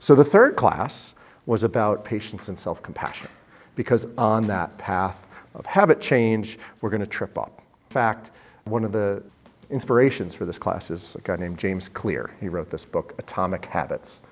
So 0.00 0.14
the 0.14 0.24
third 0.24 0.56
class 0.56 1.14
was 1.46 1.62
about 1.62 2.04
patience 2.04 2.48
and 2.48 2.58
self 2.58 2.82
compassion, 2.82 3.30
because 3.76 4.06
on 4.18 4.48
that 4.48 4.76
path 4.78 5.26
of 5.54 5.66
habit 5.66 6.00
change, 6.00 6.58
we're 6.80 6.90
going 6.90 7.00
to 7.00 7.06
trip 7.06 7.38
up. 7.38 7.62
In 7.88 7.92
fact, 7.92 8.30
one 8.64 8.84
of 8.84 8.92
the 8.92 9.22
inspirations 9.70 10.34
for 10.34 10.44
this 10.44 10.58
class 10.58 10.90
is 10.90 11.14
a 11.16 11.20
guy 11.20 11.36
named 11.36 11.58
James 11.58 11.88
Clear. 11.88 12.30
He 12.40 12.48
wrote 12.48 12.70
this 12.70 12.84
book, 12.84 13.14
Atomic 13.18 13.66
Habits. 13.66 14.22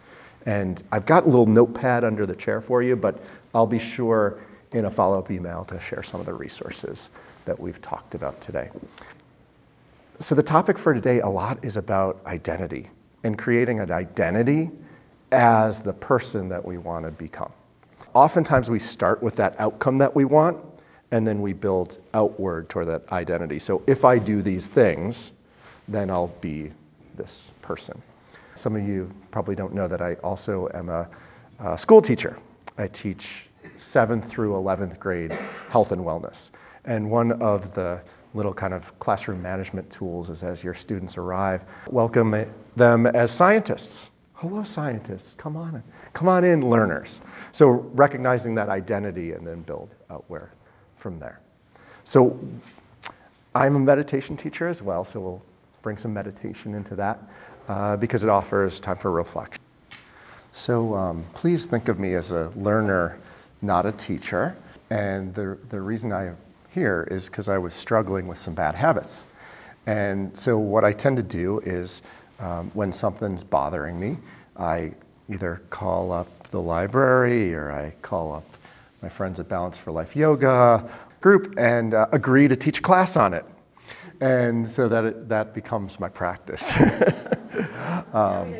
And 0.47 0.83
I've 0.91 1.07
got 1.07 1.25
a 1.25 1.27
little 1.27 1.47
notepad 1.47 2.05
under 2.05 2.27
the 2.27 2.35
chair 2.35 2.61
for 2.61 2.83
you, 2.83 2.97
but 2.97 3.23
I'll 3.55 3.67
be 3.67 3.79
sure 3.79 4.41
in 4.73 4.87
a 4.87 4.91
follow 4.91 5.19
up 5.19 5.31
email 5.31 5.65
to 5.67 5.79
share 5.79 6.03
some 6.03 6.21
of 6.21 6.27
the 6.27 6.35
resources 6.35 7.11
that 7.45 7.61
we've 7.61 7.81
talked 7.83 8.15
about 8.15 8.41
today. 8.41 8.71
So, 10.19 10.35
the 10.35 10.43
topic 10.43 10.79
for 10.79 10.95
today 10.95 11.21
a 11.21 11.29
lot 11.29 11.65
is 11.65 11.77
about 11.77 12.21
identity 12.27 12.89
and 13.25 13.37
creating 13.37 13.81
an 13.81 13.91
identity 13.91 14.71
as 15.31 15.81
the 15.81 15.93
person 15.93 16.49
that 16.51 16.65
we 16.65 16.79
want 16.79 17.05
to 17.05 17.11
become. 17.11 17.53
Oftentimes, 18.15 18.71
we 18.71 18.79
start 18.79 19.23
with 19.23 19.37
that 19.37 19.59
outcome 19.59 19.99
that 19.99 20.15
we 20.15 20.25
want, 20.25 20.59
and 21.13 21.27
then 21.27 21.43
we 21.43 21.53
build 21.53 21.99
outward 22.15 22.69
toward 22.71 22.89
that 22.89 23.13
identity. 23.13 23.59
So, 23.59 23.83
if 23.87 24.05
I 24.05 24.19
do 24.19 24.43
these 24.43 24.67
things, 24.67 25.31
then 25.87 26.11
I'll 26.11 26.35
be 26.41 26.73
this 27.17 27.53
person. 27.61 28.03
Some 28.55 28.75
of 28.75 28.83
you 28.83 29.13
probably 29.31 29.55
don't 29.55 29.75
know 29.75 29.87
that 29.87 30.01
I 30.01 30.15
also 30.15 30.69
am 30.75 30.89
a, 30.89 31.09
a 31.61 31.79
school 31.79 32.03
teacher. 32.03 32.39
I 32.79 32.89
teach 32.89 33.47
7th 33.77 34.25
through 34.25 34.53
11th 34.55 34.99
grade 34.99 35.33
health 35.71 35.93
and 35.93 36.03
wellness. 36.03 36.51
And 36.85 37.11
one 37.11 37.33
of 37.43 37.75
the 37.75 38.01
little 38.35 38.55
kind 38.55 38.73
of 38.73 38.99
classroom 38.99 39.43
management 39.43 39.91
tools 39.91 40.31
is 40.31 40.43
as 40.43 40.65
your 40.65 40.75
students 40.75 41.19
arrive, 41.19 41.63
welcome 41.91 42.47
them 42.77 43.07
as 43.07 43.31
scientists. 43.31 44.11
Hello, 44.33 44.63
scientists. 44.63 45.35
Come 45.35 45.57
on 45.57 45.77
in. 45.77 45.83
Come 46.15 46.29
on 46.29 46.43
in, 46.45 46.69
learners. 46.69 47.21
So 47.53 47.69
recognizing 47.69 48.55
that 48.57 48.71
identity 48.71 49.33
and 49.33 49.47
then 49.47 49.63
build 49.63 49.95
outward 50.11 50.51
from 51.03 51.19
there. 51.19 51.41
So 52.05 52.39
I'm 53.55 53.77
a 53.77 53.81
meditation 53.81 54.37
teacher 54.37 54.69
as 54.69 54.81
well, 54.81 55.05
so 55.05 55.21
we'll 55.21 55.43
bring 55.83 55.99
some 55.99 56.15
meditation 56.15 56.75
into 56.75 56.95
that 56.95 57.19
uh, 57.69 57.97
because 57.97 58.25
it 58.25 58.31
offers 58.31 58.81
time 58.81 58.97
for 58.97 59.11
reflection. 59.11 59.63
So 60.53 60.95
um, 60.95 61.25
please 61.35 61.67
think 61.67 61.89
of 61.89 61.99
me 61.99 62.15
as 62.15 62.31
a 62.31 62.51
learner, 62.57 63.19
not 63.61 63.85
a 63.85 63.93
teacher. 63.93 64.55
And 64.91 65.35
the, 65.35 65.59
the 65.71 65.81
reason 65.81 66.13
I'm 66.13 66.37
here 66.71 67.07
is 67.11 67.29
because 67.29 67.49
I 67.49 67.59
was 67.59 67.75
struggling 67.75 68.29
with 68.29 68.39
some 68.39 68.55
bad 68.55 68.75
habits. 68.75 69.25
And 69.87 70.37
so 70.39 70.59
what 70.59 70.85
I 70.85 70.93
tend 70.93 71.17
to 71.17 71.23
do 71.23 71.59
is 71.61 72.03
um, 72.39 72.71
when 72.75 72.93
something's 72.93 73.45
bothering 73.45 73.99
me, 73.99 74.19
I 74.57 74.93
either 75.29 75.63
call 75.71 76.13
up 76.13 76.29
the 76.51 76.61
library 76.61 77.55
or 77.55 77.73
I 77.73 77.95
call 78.03 78.35
up 78.35 78.52
my 79.03 79.09
friends 79.09 79.41
at 79.41 79.49
Balance 79.49 79.79
for 79.79 79.91
Life 79.91 80.15
Yoga 80.15 80.89
group 81.21 81.55
and 81.59 81.93
uh, 81.93 82.07
agree 82.13 82.49
to 82.49 82.57
teach 82.57 82.79
a 82.79 82.83
class 82.83 83.17
on 83.17 83.35
it. 83.35 83.45
And 84.21 84.69
so 84.69 84.89
that, 84.89 85.05
it, 85.05 85.29
that 85.29 85.55
becomes 85.55 85.99
my 86.01 86.09
practice. 86.09 86.75
Um, 88.13 88.57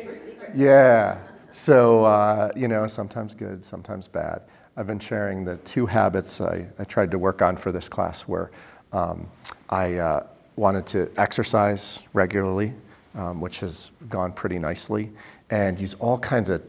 yeah. 0.55 1.19
So, 1.51 2.05
uh, 2.05 2.51
you 2.55 2.67
know, 2.67 2.87
sometimes 2.87 3.35
good, 3.35 3.63
sometimes 3.63 4.07
bad. 4.07 4.41
I've 4.75 4.87
been 4.87 4.99
sharing 4.99 5.45
the 5.45 5.57
two 5.57 5.85
habits 5.85 6.41
I, 6.41 6.67
I 6.79 6.83
tried 6.83 7.11
to 7.11 7.19
work 7.19 7.41
on 7.41 7.57
for 7.57 7.71
this 7.71 7.89
class 7.89 8.23
where 8.23 8.51
um, 8.91 9.27
I 9.69 9.95
uh, 9.95 10.27
wanted 10.55 10.87
to 10.87 11.11
exercise 11.17 12.01
regularly, 12.13 12.73
um, 13.15 13.41
which 13.41 13.59
has 13.59 13.91
gone 14.09 14.31
pretty 14.31 14.57
nicely, 14.59 15.11
and 15.49 15.79
use 15.79 15.93
all 15.95 16.17
kinds 16.17 16.49
of 16.49 16.63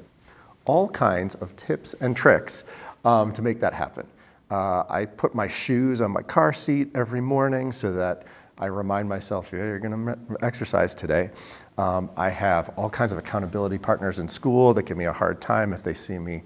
all 0.67 0.89
kinds 0.89 1.35
of 1.37 1.57
tips 1.57 1.95
and 2.01 2.17
tricks 2.17 2.65
um, 3.05 3.33
to 3.35 3.43
make 3.43 3.61
that 3.61 3.73
happen. 3.73 4.07
Uh, 4.51 4.85
I 4.89 5.07
put 5.07 5.35
my 5.35 5.49
shoes 5.49 6.01
on 6.01 6.11
my 6.11 6.23
car 6.23 6.53
seat 6.53 6.91
every 6.95 7.21
morning 7.21 7.73
so 7.73 7.93
that 7.93 8.25
I 8.57 8.67
remind 8.67 9.09
myself, 9.09 9.51
yeah, 9.53 9.61
you're 9.61 9.81
going 9.81 10.07
to 10.07 10.37
exercise 10.43 10.95
today. 10.95 11.31
Um, 11.77 12.11
I 12.17 12.31
have 12.31 12.71
all 12.77 12.89
kinds 12.89 13.11
of 13.13 13.19
accountability 13.19 13.79
partners 13.79 14.19
in 14.19 14.29
school 14.29 14.75
that 14.75 14.85
give 14.85 14.97
me 14.97 15.07
a 15.07 15.13
hard 15.13 15.41
time 15.41 15.73
if 15.73 15.83
they 15.83 15.95
see 15.95 16.19
me 16.19 16.43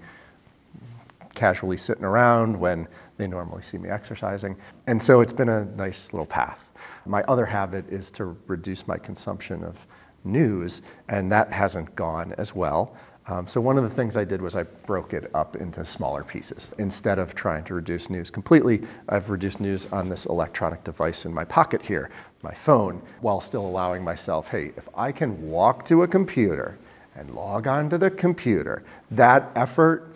casually 1.35 1.77
sitting 1.77 2.03
around 2.03 2.59
when 2.59 2.87
they 3.17 3.27
normally 3.27 3.61
see 3.61 3.77
me 3.77 3.89
exercising. 3.89 4.57
And 4.87 5.01
so 5.01 5.21
it's 5.21 5.33
been 5.33 5.49
a 5.49 5.65
nice 5.65 6.11
little 6.13 6.25
path. 6.25 6.71
My 7.05 7.21
other 7.23 7.45
habit 7.45 7.89
is 7.89 8.11
to 8.11 8.35
reduce 8.47 8.87
my 8.87 8.97
consumption 8.97 9.63
of 9.63 9.85
news, 10.23 10.81
and 11.07 11.31
that 11.31 11.51
hasn't 11.51 11.95
gone 11.95 12.33
as 12.37 12.55
well. 12.55 12.95
Um, 13.29 13.47
so 13.47 13.61
one 13.61 13.77
of 13.77 13.83
the 13.83 13.91
things 13.91 14.17
I 14.17 14.23
did 14.23 14.41
was 14.41 14.55
I 14.55 14.63
broke 14.63 15.13
it 15.13 15.29
up 15.35 15.55
into 15.55 15.85
smaller 15.85 16.23
pieces. 16.23 16.71
Instead 16.79 17.19
of 17.19 17.35
trying 17.35 17.63
to 17.65 17.75
reduce 17.75 18.09
news 18.09 18.31
completely, 18.31 18.81
I've 19.07 19.29
reduced 19.29 19.59
news 19.59 19.85
on 19.91 20.09
this 20.09 20.25
electronic 20.25 20.83
device 20.83 21.25
in 21.25 21.33
my 21.33 21.45
pocket 21.45 21.83
here, 21.83 22.09
my 22.41 22.55
phone, 22.55 23.03
while 23.21 23.39
still 23.39 23.67
allowing 23.67 24.03
myself, 24.03 24.47
hey, 24.47 24.71
if 24.75 24.89
I 24.95 25.11
can 25.11 25.47
walk 25.51 25.85
to 25.85 26.01
a 26.01 26.07
computer 26.07 26.75
and 27.15 27.35
log 27.35 27.67
on 27.67 27.91
to 27.91 27.99
the 27.99 28.09
computer, 28.09 28.81
that 29.11 29.51
effort, 29.55 30.07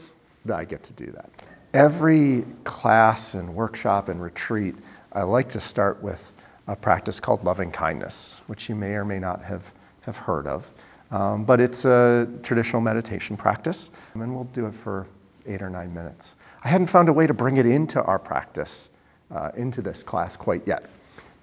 I 0.51 0.65
get 0.65 0.83
to 0.85 0.93
do 0.93 1.11
that. 1.11 1.29
Every 1.71 2.45
class 2.63 3.35
and 3.35 3.53
workshop 3.53 4.09
and 4.09 4.23
retreat, 4.23 4.75
I 5.11 5.21
like 5.23 5.49
to 5.49 5.59
start 5.59 6.01
with 6.01 6.33
a 6.67 6.75
practice 6.75 7.19
called 7.19 7.43
loving 7.43 7.71
kindness, 7.71 8.41
which 8.47 8.69
you 8.69 8.75
may 8.75 8.93
or 8.93 9.05
may 9.05 9.19
not 9.19 9.43
have, 9.43 9.61
have 10.01 10.17
heard 10.17 10.47
of. 10.47 10.65
Um, 11.13 11.43
but 11.45 11.61
it's 11.61 11.85
a 11.85 12.27
traditional 12.41 12.81
meditation 12.81 13.37
practice, 13.37 13.91
and 14.15 14.33
we'll 14.33 14.45
do 14.45 14.65
it 14.65 14.73
for 14.73 15.05
eight 15.45 15.61
or 15.61 15.69
nine 15.69 15.93
minutes. 15.93 16.33
I 16.63 16.69
hadn't 16.69 16.87
found 16.87 17.07
a 17.07 17.13
way 17.13 17.27
to 17.27 17.35
bring 17.35 17.57
it 17.57 17.67
into 17.67 18.01
our 18.01 18.17
practice, 18.17 18.89
uh, 19.29 19.51
into 19.55 19.83
this 19.83 20.01
class 20.01 20.35
quite 20.35 20.65
yet. 20.65 20.89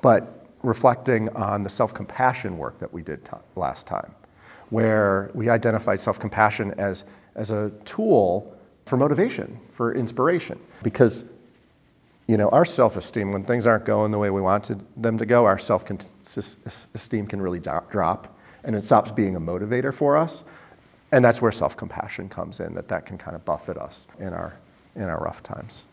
But 0.02 0.48
reflecting 0.64 1.28
on 1.36 1.62
the 1.62 1.70
self 1.70 1.94
compassion 1.94 2.58
work 2.58 2.80
that 2.80 2.92
we 2.92 3.02
did 3.02 3.24
t- 3.24 3.30
last 3.54 3.86
time, 3.86 4.12
where 4.70 5.30
we 5.34 5.48
identified 5.48 6.00
self 6.00 6.18
compassion 6.18 6.74
as, 6.76 7.04
as 7.36 7.52
a 7.52 7.70
tool 7.84 8.52
for 8.86 8.96
motivation, 8.96 9.60
for 9.74 9.94
inspiration. 9.94 10.58
Because 10.82 11.24
you 12.26 12.36
know, 12.36 12.48
our 12.48 12.64
self 12.64 12.96
esteem, 12.96 13.30
when 13.30 13.44
things 13.44 13.68
aren't 13.68 13.84
going 13.84 14.10
the 14.10 14.18
way 14.18 14.30
we 14.30 14.40
want 14.40 14.68
them 15.00 15.18
to 15.18 15.26
go, 15.26 15.44
our 15.44 15.60
self 15.60 15.84
esteem 16.92 17.26
can 17.28 17.40
really 17.40 17.60
drop 17.60 18.36
and 18.64 18.76
it 18.76 18.84
stops 18.84 19.10
being 19.10 19.36
a 19.36 19.40
motivator 19.40 19.92
for 19.92 20.16
us. 20.16 20.44
And 21.12 21.24
that's 21.24 21.42
where 21.42 21.52
self-compassion 21.52 22.28
comes 22.28 22.60
in, 22.60 22.74
that 22.74 22.88
that 22.88 23.06
can 23.06 23.18
kind 23.18 23.34
of 23.34 23.44
buffet 23.44 23.76
us 23.76 24.06
in 24.18 24.32
our, 24.32 24.54
in 24.94 25.02
our 25.02 25.18
rough 25.18 25.42
times. 25.42 25.84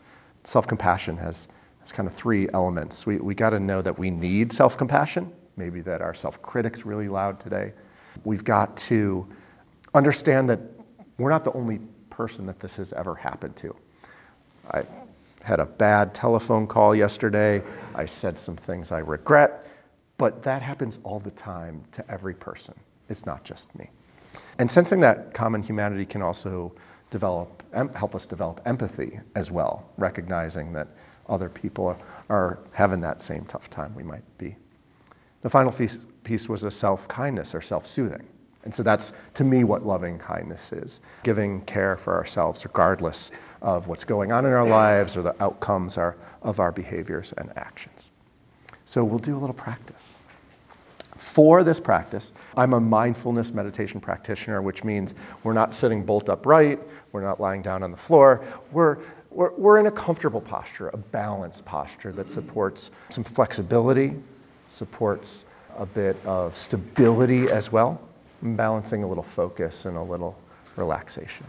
Self-compassion 0.44 1.16
has, 1.16 1.48
has 1.80 1.92
kind 1.92 2.06
of 2.06 2.14
three 2.14 2.48
elements. 2.54 3.04
We, 3.04 3.16
we 3.16 3.34
got 3.34 3.50
to 3.50 3.58
know 3.60 3.82
that 3.82 3.98
we 3.98 4.10
need 4.10 4.52
self-compassion, 4.52 5.32
maybe 5.56 5.80
that 5.82 6.02
our 6.02 6.14
self-critic's 6.14 6.86
really 6.86 7.08
loud 7.08 7.40
today. 7.40 7.72
We've 8.24 8.44
got 8.44 8.76
to 8.76 9.26
understand 9.94 10.50
that 10.50 10.60
we're 11.18 11.30
not 11.30 11.44
the 11.44 11.52
only 11.52 11.80
person 12.10 12.46
that 12.46 12.60
this 12.60 12.76
has 12.76 12.92
ever 12.92 13.14
happened 13.14 13.56
to. 13.56 13.74
I 14.70 14.84
had 15.42 15.60
a 15.60 15.66
bad 15.66 16.14
telephone 16.14 16.66
call 16.66 16.94
yesterday. 16.94 17.62
I 17.94 18.06
said 18.06 18.38
some 18.38 18.56
things 18.56 18.92
I 18.92 18.98
regret. 18.98 19.66
But 20.18 20.42
that 20.42 20.62
happens 20.62 20.98
all 21.04 21.20
the 21.20 21.30
time 21.30 21.84
to 21.92 22.10
every 22.10 22.34
person. 22.34 22.74
It's 23.08 23.24
not 23.24 23.44
just 23.44 23.72
me. 23.78 23.88
And 24.58 24.70
sensing 24.70 25.00
that 25.00 25.32
common 25.32 25.62
humanity 25.62 26.04
can 26.04 26.22
also 26.22 26.74
develop, 27.10 27.62
help 27.94 28.14
us 28.14 28.26
develop 28.26 28.60
empathy 28.66 29.20
as 29.34 29.50
well, 29.50 29.88
recognizing 29.96 30.72
that 30.74 30.88
other 31.28 31.48
people 31.48 31.96
are 32.28 32.58
having 32.72 33.00
that 33.02 33.20
same 33.20 33.44
tough 33.44 33.70
time 33.70 33.94
we 33.94 34.02
might 34.02 34.24
be. 34.38 34.56
The 35.42 35.50
final 35.50 35.72
piece 36.24 36.48
was 36.48 36.64
a 36.64 36.70
self 36.70 37.06
kindness 37.06 37.54
or 37.54 37.60
self 37.60 37.86
soothing. 37.86 38.26
And 38.64 38.74
so 38.74 38.82
that's, 38.82 39.12
to 39.34 39.44
me, 39.44 39.62
what 39.62 39.86
loving 39.86 40.18
kindness 40.18 40.72
is 40.72 41.00
giving 41.22 41.62
care 41.62 41.96
for 41.96 42.16
ourselves, 42.16 42.64
regardless 42.64 43.30
of 43.62 43.86
what's 43.86 44.04
going 44.04 44.32
on 44.32 44.44
in 44.44 44.52
our 44.52 44.66
lives 44.66 45.16
or 45.16 45.22
the 45.22 45.42
outcomes 45.42 45.96
of 45.96 46.60
our 46.60 46.72
behaviors 46.72 47.32
and 47.32 47.56
actions. 47.56 48.10
So 48.88 49.04
we'll 49.04 49.18
do 49.18 49.36
a 49.36 49.38
little 49.38 49.52
practice. 49.52 50.14
For 51.14 51.62
this 51.62 51.78
practice, 51.78 52.32
I'm 52.56 52.72
a 52.72 52.80
mindfulness 52.80 53.52
meditation 53.52 54.00
practitioner, 54.00 54.62
which 54.62 54.82
means 54.82 55.14
we're 55.42 55.52
not 55.52 55.74
sitting 55.74 56.02
bolt 56.02 56.30
upright, 56.30 56.80
we're 57.12 57.20
not 57.20 57.38
lying 57.38 57.60
down 57.60 57.82
on 57.82 57.90
the 57.90 57.98
floor, 57.98 58.42
we're, 58.72 58.96
we're, 59.30 59.52
we're 59.56 59.78
in 59.78 59.88
a 59.88 59.90
comfortable 59.90 60.40
posture, 60.40 60.88
a 60.88 60.96
balanced 60.96 61.66
posture 61.66 62.12
that 62.12 62.30
supports 62.30 62.90
some 63.10 63.24
flexibility, 63.24 64.14
supports 64.70 65.44
a 65.76 65.84
bit 65.84 66.16
of 66.24 66.56
stability 66.56 67.50
as 67.50 67.70
well, 67.70 68.00
balancing 68.40 69.02
a 69.02 69.06
little 69.06 69.22
focus 69.22 69.84
and 69.84 69.98
a 69.98 70.02
little 70.02 70.34
relaxation. 70.76 71.44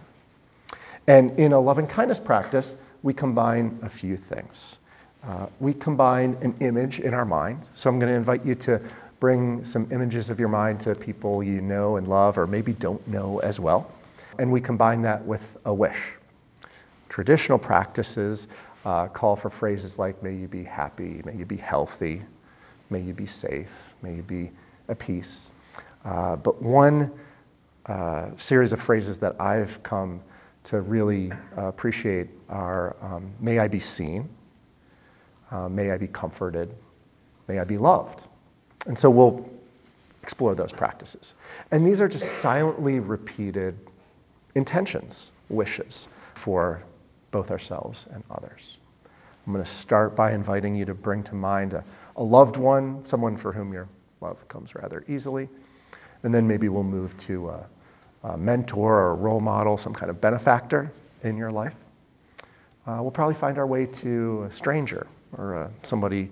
And 1.08 1.39
in 1.39 1.54
a 1.54 1.60
loving 1.60 1.88
kindness 1.88 2.19
practice, 2.19 2.75
we 3.02 3.13
combine 3.13 3.80
a 3.82 3.89
few 3.89 4.17
things. 4.17 4.78
Uh, 5.23 5.47
we 5.60 5.73
combine 5.73 6.38
an 6.41 6.55
image 6.62 6.99
in 6.99 7.13
our 7.13 7.25
mind. 7.25 7.62
So 7.73 7.89
I'm 7.89 7.99
going 7.99 8.12
to 8.12 8.17
invite 8.17 8.45
you 8.45 8.55
to 8.55 8.82
bring 9.19 9.65
some 9.65 9.88
images 9.91 10.29
of 10.29 10.39
your 10.39 10.47
mind 10.47 10.79
to 10.82 10.95
people 10.95 11.43
you 11.43 11.60
know 11.62 11.97
and 11.97 12.08
love, 12.08 12.38
or 12.38 12.47
maybe 12.47 12.73
don't 12.73 13.05
know 13.08 13.39
as 13.39 13.60
well. 13.60 13.91
And 14.38 14.51
we 14.51 14.62
combine 14.62 15.01
that 15.01 15.25
with 15.25 15.58
a 15.65 15.73
wish. 15.73 16.13
Traditional 17.10 17.58
practices 17.58 18.47
uh, 18.86 19.08
call 19.08 19.36
for 19.36 19.49
phrases 19.49 19.99
like, 19.99 20.23
may 20.23 20.34
you 20.34 20.47
be 20.47 20.63
happy, 20.63 21.21
may 21.25 21.36
you 21.36 21.45
be 21.45 21.58
healthy, 21.58 22.21
may 22.89 23.01
you 23.01 23.13
be 23.13 23.25
safe, 23.25 23.93
may 24.01 24.15
you 24.15 24.21
be 24.21 24.51
at 24.88 24.99
peace. 24.99 25.49
Uh, 26.05 26.38
but 26.38 26.62
one 26.62 27.12
uh, 27.88 28.29
series 28.38 28.71
of 28.71 28.82
phrases 28.82 29.17
that 29.19 29.39
I've 29.41 29.84
come 29.84 30.21
to 30.65 30.79
really 30.82 31.32
appreciate 31.58 32.29
are 32.47 32.95
um, 33.01 33.34
may 33.39 33.60
I 33.60 33.67
be 33.67 33.79
seen, 33.79 34.29
uh, 35.51 35.69
may 35.69 35.91
I 35.91 35.97
be 35.97 36.07
comforted. 36.07 36.73
May 37.47 37.59
I 37.59 37.63
be 37.63 37.77
loved. 37.77 38.27
And 38.85 38.97
so 38.97 39.09
we'll 39.09 39.49
explore 40.23 40.55
those 40.55 40.71
practices. 40.71 41.35
And 41.71 41.85
these 41.85 42.01
are 42.01 42.07
just 42.07 42.41
silently 42.41 42.99
repeated 42.99 43.77
intentions, 44.55 45.31
wishes 45.49 46.07
for 46.35 46.83
both 47.31 47.51
ourselves 47.51 48.07
and 48.13 48.23
others. 48.29 48.77
I'm 49.45 49.53
going 49.53 49.65
to 49.65 49.71
start 49.71 50.15
by 50.15 50.33
inviting 50.33 50.75
you 50.75 50.85
to 50.85 50.93
bring 50.93 51.23
to 51.23 51.35
mind 51.35 51.73
a, 51.73 51.83
a 52.15 52.23
loved 52.23 52.57
one, 52.57 53.05
someone 53.05 53.38
for 53.38 53.51
whom 53.51 53.73
your 53.73 53.88
love 54.21 54.47
comes 54.47 54.75
rather 54.75 55.03
easily. 55.07 55.49
And 56.23 56.33
then 56.33 56.47
maybe 56.47 56.69
we'll 56.69 56.83
move 56.83 57.17
to 57.21 57.49
a, 57.49 57.65
a 58.23 58.38
mentor 58.38 58.93
or 58.93 59.12
a 59.12 59.15
role 59.15 59.39
model, 59.39 59.77
some 59.77 59.93
kind 59.93 60.09
of 60.09 60.21
benefactor 60.21 60.91
in 61.23 61.38
your 61.38 61.51
life. 61.51 61.73
Uh, 62.85 62.99
we'll 63.01 63.12
probably 63.12 63.35
find 63.35 63.57
our 63.57 63.67
way 63.67 63.85
to 63.85 64.43
a 64.43 64.51
stranger 64.51 65.07
or 65.37 65.55
uh, 65.55 65.69
somebody 65.83 66.31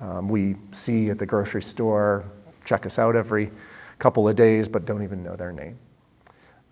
um, 0.00 0.28
we 0.28 0.56
see 0.72 1.10
at 1.10 1.18
the 1.18 1.26
grocery 1.26 1.62
store, 1.62 2.24
check 2.64 2.86
us 2.86 2.98
out 2.98 3.16
every 3.16 3.50
couple 3.98 4.28
of 4.28 4.36
days, 4.36 4.68
but 4.68 4.84
don't 4.84 5.02
even 5.02 5.22
know 5.22 5.36
their 5.36 5.52
name. 5.52 5.78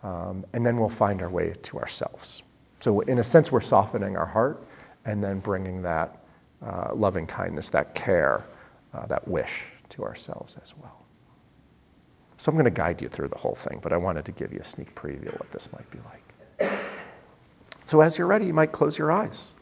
Um, 0.03 0.45
and 0.53 0.65
then 0.65 0.77
we'll 0.77 0.91
find 0.91 1.23
our 1.23 1.31
way 1.31 1.55
to 1.63 1.79
ourselves. 1.79 2.43
So, 2.81 3.01
in 3.01 3.19
a 3.19 3.25
sense, 3.25 3.51
we're 3.51 3.63
softening 3.63 4.17
our 4.19 4.27
heart 4.27 4.63
and 5.07 5.25
then 5.25 5.41
bringing 5.41 5.83
that 5.83 6.19
uh, 6.63 6.91
loving 6.95 7.27
kindness, 7.27 7.71
that 7.71 7.95
care, 7.95 8.45
uh, 8.93 9.07
that 9.07 9.27
wish 9.27 9.65
to 9.91 10.05
ourselves 10.05 10.57
as 10.63 10.75
well. 10.77 11.07
So, 12.37 12.51
I'm 12.51 12.57
going 12.57 12.67
to 12.67 12.71
guide 12.71 13.01
you 13.01 13.09
through 13.09 13.29
the 13.29 13.39
whole 13.39 13.55
thing, 13.55 13.81
but 13.83 13.95
I 13.95 13.97
wanted 13.97 14.27
to 14.27 14.33
give 14.33 14.53
you 14.53 14.59
a 14.59 14.65
sneak 14.65 14.95
preview 14.95 15.29
of 15.29 15.41
what 15.41 15.51
this 15.51 15.73
might 15.73 15.91
be 15.91 15.99
like. 15.99 16.71
So, 17.87 18.03
as 18.03 18.19
you're 18.19 18.27
ready, 18.27 18.47
you 18.47 18.55
might 18.55 18.73
close 18.73 18.99
your 18.99 19.11
eyes. 19.11 19.54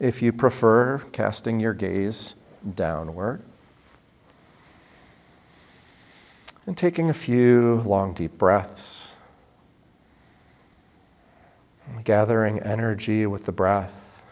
If 0.00 0.22
you 0.22 0.32
prefer 0.32 0.98
casting 1.12 1.60
your 1.60 1.72
gaze 1.72 2.34
downward, 2.74 3.42
and 6.66 6.76
taking 6.76 7.10
a 7.10 7.14
few 7.14 7.82
long, 7.84 8.14
deep 8.14 8.36
breaths, 8.38 9.14
gathering 12.02 12.60
energy 12.60 13.26
with 13.26 13.44
the 13.44 13.52
breath 13.52 14.22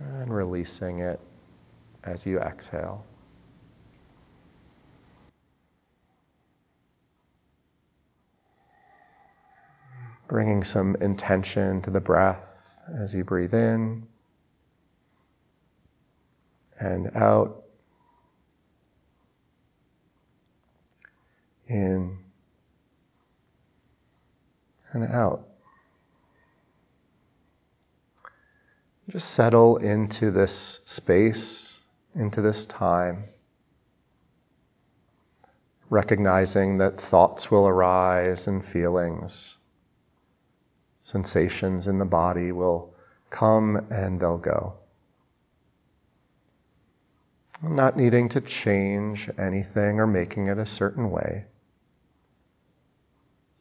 and 0.00 0.34
releasing 0.34 0.98
it 0.98 1.20
as 2.04 2.26
you 2.26 2.40
exhale. 2.40 3.04
Bringing 10.28 10.64
some 10.64 10.96
intention 10.96 11.82
to 11.82 11.90
the 11.90 12.00
breath 12.00 12.82
as 12.98 13.14
you 13.14 13.22
breathe 13.22 13.54
in 13.54 14.06
and 16.78 17.10
out. 17.14 17.62
In 21.68 22.18
and 24.92 25.04
out. 25.04 25.48
Just 29.08 29.30
settle 29.30 29.76
into 29.78 30.30
this 30.30 30.80
space, 30.84 31.82
into 32.14 32.40
this 32.40 32.66
time, 32.66 33.18
recognizing 35.90 36.78
that 36.78 37.00
thoughts 37.00 37.50
will 37.50 37.66
arise 37.66 38.46
and 38.46 38.64
feelings, 38.64 39.56
sensations 41.00 41.88
in 41.88 41.98
the 41.98 42.04
body 42.04 42.52
will 42.52 42.94
come 43.28 43.76
and 43.90 44.20
they'll 44.20 44.38
go. 44.38 44.74
Not 47.62 47.96
needing 47.96 48.28
to 48.30 48.40
change 48.40 49.30
anything 49.38 50.00
or 50.00 50.06
making 50.06 50.48
it 50.48 50.58
a 50.58 50.66
certain 50.66 51.10
way 51.10 51.46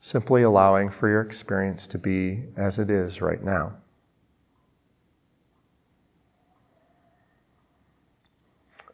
simply 0.02 0.42
allowing 0.42 0.90
for 0.90 1.08
your 1.08 1.22
experience 1.22 1.88
to 1.88 2.00
be 2.00 2.44
as 2.58 2.80
it 2.80 2.90
is 2.90 3.22
right 3.22 3.42
now. 3.42 3.74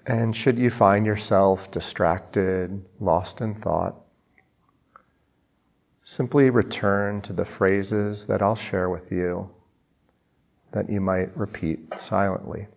And 0.06 0.36
should 0.36 0.58
you 0.58 0.70
find 0.70 1.06
yourself 1.06 1.72
distracted, 1.72 2.86
lost 3.00 3.42
in 3.42 3.56
thought, 3.56 3.96
simply 6.02 6.50
return 6.50 7.22
to 7.22 7.34
the 7.34 7.44
phrases 7.44 8.28
that 8.28 8.42
I'll 8.42 8.56
share 8.56 8.90
with 8.90 9.12
you 9.12 9.50
that 10.72 10.90
you 10.90 11.02
might 11.02 11.36
repeat 11.36 12.00
silently. 12.00 12.68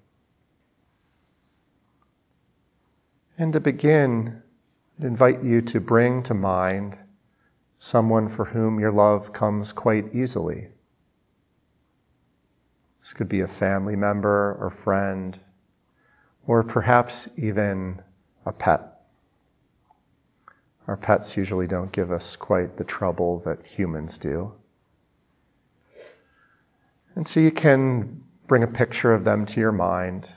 And 3.40 3.54
to 3.54 3.60
begin, 3.60 4.42
I'd 4.98 5.06
invite 5.06 5.42
you 5.42 5.62
to 5.62 5.80
bring 5.80 6.24
to 6.24 6.34
mind 6.34 6.98
someone 7.78 8.28
for 8.28 8.44
whom 8.44 8.78
your 8.78 8.92
love 8.92 9.32
comes 9.32 9.72
quite 9.72 10.14
easily. 10.14 10.68
This 13.00 13.14
could 13.14 13.30
be 13.30 13.40
a 13.40 13.46
family 13.46 13.96
member 13.96 14.58
or 14.60 14.68
friend, 14.68 15.40
or 16.46 16.62
perhaps 16.64 17.30
even 17.38 18.02
a 18.44 18.52
pet. 18.52 19.00
Our 20.86 20.98
pets 20.98 21.34
usually 21.38 21.66
don't 21.66 21.90
give 21.90 22.12
us 22.12 22.36
quite 22.36 22.76
the 22.76 22.84
trouble 22.84 23.38
that 23.46 23.66
humans 23.66 24.18
do. 24.18 24.52
And 27.14 27.26
so 27.26 27.40
you 27.40 27.52
can 27.52 28.22
bring 28.46 28.64
a 28.64 28.66
picture 28.66 29.14
of 29.14 29.24
them 29.24 29.46
to 29.46 29.60
your 29.60 29.72
mind. 29.72 30.28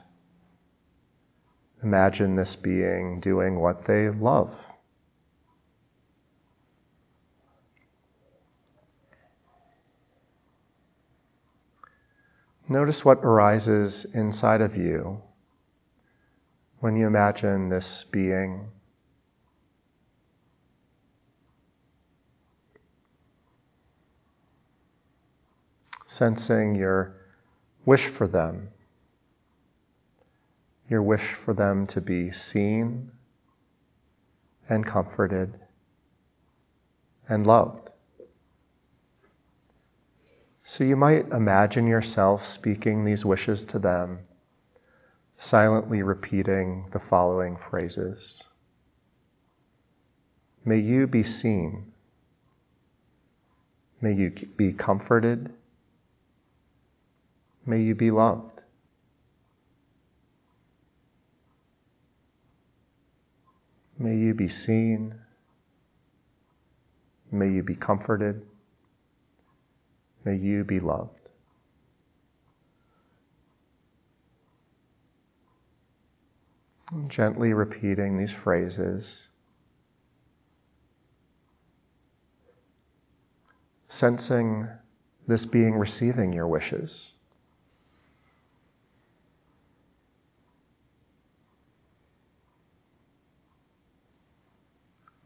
Imagine 1.83 2.35
this 2.35 2.55
being 2.55 3.19
doing 3.19 3.59
what 3.59 3.83
they 3.83 4.09
love. 4.09 4.67
Notice 12.69 13.03
what 13.03 13.19
arises 13.19 14.05
inside 14.05 14.61
of 14.61 14.77
you 14.77 15.21
when 16.79 16.95
you 16.95 17.05
imagine 17.05 17.69
this 17.69 18.05
being. 18.05 18.71
Sensing 26.05 26.75
your 26.75 27.15
wish 27.85 28.05
for 28.05 28.27
them, 28.27 28.72
your 30.93 31.01
wish 31.01 31.33
for 31.33 31.55
them 31.55 31.87
to 31.87 31.99
be 31.99 32.31
seen 32.31 33.11
and 34.69 34.85
comforted 34.85 35.59
and 37.27 37.47
loved. 37.47 37.89
So 40.63 40.83
you 40.83 40.95
might 40.95 41.29
imagine 41.29 41.87
yourself 41.87 42.45
speaking 42.45 43.05
these 43.05 43.25
wishes 43.25 43.65
to 43.65 43.79
them, 43.79 44.19
silently 45.37 46.03
repeating 46.03 46.89
the 46.91 46.99
following 46.99 47.57
phrases 47.57 48.43
May 50.63 50.77
you 50.77 51.07
be 51.07 51.23
seen. 51.23 51.91
May 53.99 54.13
you 54.13 54.29
be 54.29 54.73
comforted. 54.73 55.51
May 57.65 57.81
you 57.81 57.95
be 57.95 58.11
loved. 58.11 58.52
May 63.97 64.15
you 64.15 64.33
be 64.33 64.49
seen. 64.49 65.15
May 67.31 67.49
you 67.49 67.63
be 67.63 67.75
comforted. 67.75 68.45
May 70.25 70.35
you 70.37 70.63
be 70.63 70.79
loved. 70.79 71.19
Gently 77.07 77.53
repeating 77.53 78.17
these 78.17 78.31
phrases, 78.31 79.29
sensing 83.87 84.67
this 85.27 85.45
being 85.45 85.73
receiving 85.73 86.33
your 86.33 86.47
wishes. 86.47 87.13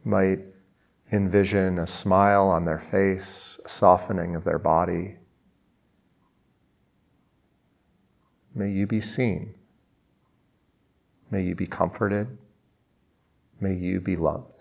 Might 0.08 0.40
envision 1.12 1.80
a 1.80 1.86
smile 1.86 2.48
on 2.48 2.64
their 2.64 2.80
face, 2.80 3.60
a 3.66 3.68
softening 3.68 4.38
of 4.38 4.46
their 4.46 4.58
body. 4.58 5.18
May 8.56 8.72
you 8.72 8.88
be 8.88 9.02
seen. 9.02 9.54
May 11.30 11.44
you 11.44 11.56
be 11.56 11.68
comforted. 11.68 12.38
May 13.60 13.74
you 13.74 14.00
be 14.00 14.16
loved. 14.16 14.57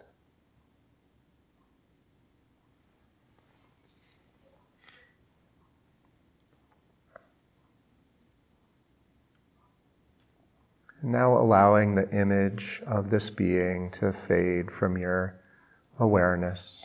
Now 11.06 11.38
allowing 11.38 11.94
the 11.94 12.10
image 12.10 12.82
of 12.84 13.10
this 13.10 13.30
being 13.30 13.92
to 13.92 14.12
fade 14.12 14.72
from 14.72 14.98
your 14.98 15.38
awareness 16.00 16.84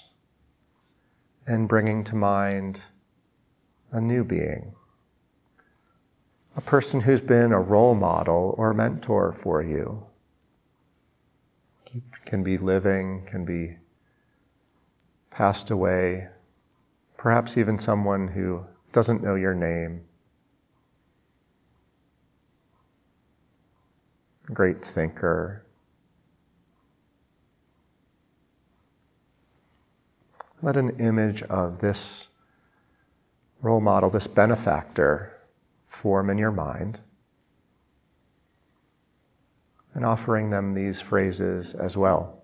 and 1.47 1.67
bringing 1.67 2.03
to 2.03 2.15
mind 2.15 2.79
a 3.91 3.99
new 3.99 4.23
being, 4.23 4.75
a 6.55 6.61
person 6.61 7.01
who's 7.01 7.19
been 7.19 7.51
a 7.51 7.59
role 7.59 7.95
model 7.95 8.53
or 8.59 8.75
mentor 8.75 9.31
for 9.31 9.63
you. 9.63 10.05
Can 12.25 12.43
be 12.43 12.59
living, 12.59 13.25
can 13.25 13.43
be 13.43 13.75
passed 15.31 15.71
away, 15.71 16.27
perhaps 17.17 17.57
even 17.57 17.79
someone 17.79 18.27
who 18.27 18.67
doesn't 18.91 19.23
know 19.23 19.33
your 19.33 19.55
name. 19.55 20.03
Great 24.45 24.83
thinker, 24.83 25.63
let 30.61 30.77
an 30.77 30.99
image 30.99 31.41
of 31.43 31.79
this 31.79 32.27
role 33.61 33.81
model, 33.81 34.09
this 34.09 34.27
benefactor, 34.27 35.37
form 35.87 36.29
in 36.29 36.37
your 36.37 36.51
mind. 36.51 36.99
And 39.93 40.05
offering 40.05 40.49
them 40.49 40.73
these 40.73 41.01
phrases 41.01 41.73
as 41.73 41.97
well. 41.97 42.41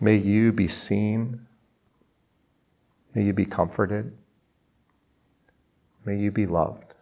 May 0.00 0.16
you 0.16 0.52
be 0.52 0.68
seen. 0.68 1.46
May 3.14 3.22
you 3.22 3.32
be 3.32 3.46
comforted. 3.46 4.12
May 6.04 6.18
you 6.18 6.30
be 6.30 6.46
loved. 6.46 6.95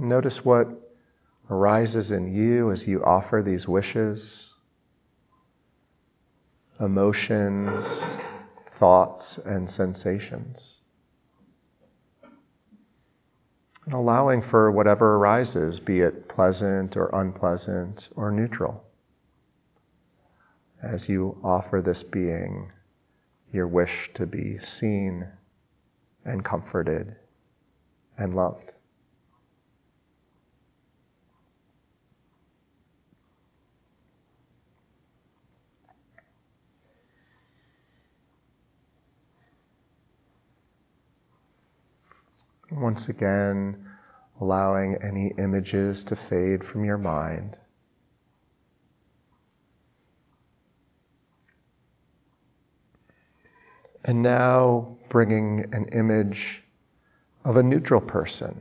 Notice 0.00 0.44
what 0.44 0.68
arises 1.50 2.12
in 2.12 2.32
you 2.32 2.70
as 2.70 2.86
you 2.86 3.04
offer 3.04 3.42
these 3.42 3.66
wishes, 3.66 4.48
emotions, 6.78 8.06
thoughts, 8.64 9.38
and 9.38 9.68
sensations. 9.68 10.80
And 13.86 13.94
allowing 13.94 14.40
for 14.40 14.70
whatever 14.70 15.16
arises, 15.16 15.80
be 15.80 16.00
it 16.00 16.28
pleasant 16.28 16.96
or 16.96 17.08
unpleasant 17.12 18.08
or 18.14 18.30
neutral, 18.30 18.84
as 20.80 21.08
you 21.08 21.40
offer 21.42 21.82
this 21.82 22.04
being 22.04 22.70
your 23.52 23.66
wish 23.66 24.12
to 24.14 24.26
be 24.26 24.58
seen 24.58 25.26
and 26.24 26.44
comforted 26.44 27.16
and 28.16 28.36
loved. 28.36 28.77
Once 42.70 43.08
again, 43.08 43.86
allowing 44.40 44.96
any 44.96 45.32
images 45.38 46.04
to 46.04 46.14
fade 46.14 46.62
from 46.62 46.84
your 46.84 46.98
mind. 46.98 47.58
And 54.04 54.22
now 54.22 54.96
bringing 55.08 55.74
an 55.74 55.86
image 55.88 56.62
of 57.44 57.56
a 57.56 57.62
neutral 57.62 58.00
person, 58.00 58.60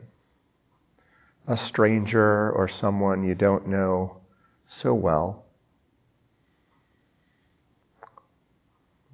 a 1.47 1.57
stranger 1.57 2.51
or 2.51 2.67
someone 2.67 3.23
you 3.23 3.35
don't 3.35 3.67
know 3.67 4.17
so 4.65 4.93
well, 4.93 5.45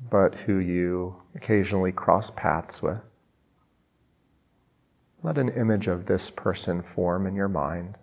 but 0.09 0.35
who 0.35 0.57
you 0.57 1.15
occasionally 1.35 1.91
cross 1.91 2.29
paths 2.29 2.81
with. 2.81 3.01
Let 5.23 5.37
an 5.37 5.49
image 5.49 5.87
of 5.87 6.05
this 6.05 6.29
person 6.29 6.81
form 6.81 7.25
in 7.25 7.35
your 7.35 7.47
mind. 7.47 7.97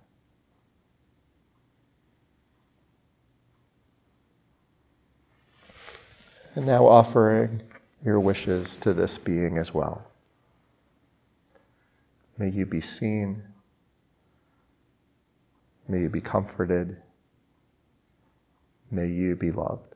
And 6.54 6.66
now 6.66 6.86
offering 6.86 7.62
your 8.04 8.18
wishes 8.18 8.76
to 8.78 8.94
this 8.94 9.18
being 9.18 9.58
as 9.58 9.72
well. 9.72 10.02
May 12.38 12.48
you 12.48 12.64
be 12.64 12.80
seen. 12.80 13.42
May 15.86 16.00
you 16.00 16.08
be 16.08 16.22
comforted. 16.22 16.96
May 18.90 19.08
you 19.08 19.36
be 19.36 19.52
loved. 19.52 19.89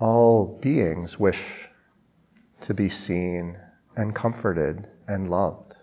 All 0.00 0.58
beings 0.60 1.18
wish 1.18 1.68
to 2.62 2.74
be 2.74 2.88
seen 2.88 3.58
and 3.96 4.14
comforted 4.14 4.88
and 5.06 5.30
loved. 5.30 5.76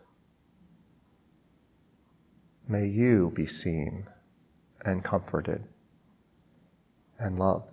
May 2.67 2.87
you 2.87 3.31
be 3.33 3.47
seen 3.47 4.07
and 4.83 5.03
comforted 5.03 5.63
and 7.17 7.39
loved. 7.39 7.70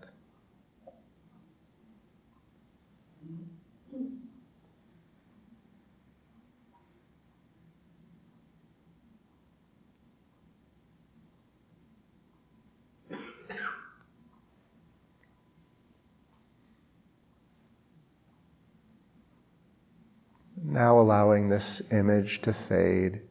Now 20.70 21.00
allowing 21.00 21.48
this 21.48 21.80
image 21.90 22.42
to 22.42 22.52
fade. 22.52 23.22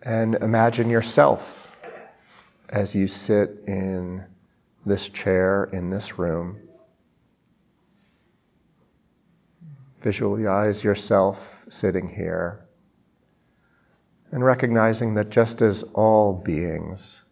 And 0.00 0.36
imagine 0.36 0.88
yourself 0.88 1.76
as 2.68 2.94
you 2.94 3.08
sit 3.08 3.64
in 3.66 4.24
this 4.86 5.08
chair 5.08 5.64
in 5.72 5.90
this 5.90 6.20
room. 6.20 6.60
Visualize 10.00 10.84
yourself 10.84 11.66
sitting 11.68 12.08
here 12.08 12.64
and 14.30 14.44
recognizing 14.44 15.14
that 15.14 15.30
just 15.30 15.62
as 15.62 15.82
all 15.94 16.32
beings 16.32 17.22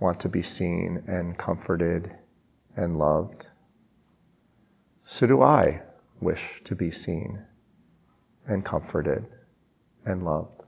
want 0.00 0.18
to 0.20 0.30
be 0.30 0.42
seen 0.42 1.04
and 1.06 1.36
comforted 1.36 2.10
and 2.74 2.98
loved, 2.98 3.46
so 5.04 5.26
do 5.26 5.42
I 5.42 5.82
wish 6.22 6.62
to 6.64 6.74
be 6.74 6.90
seen 6.90 7.42
and 8.46 8.64
comforted 8.64 9.26
and 10.04 10.24
loved. 10.24 10.62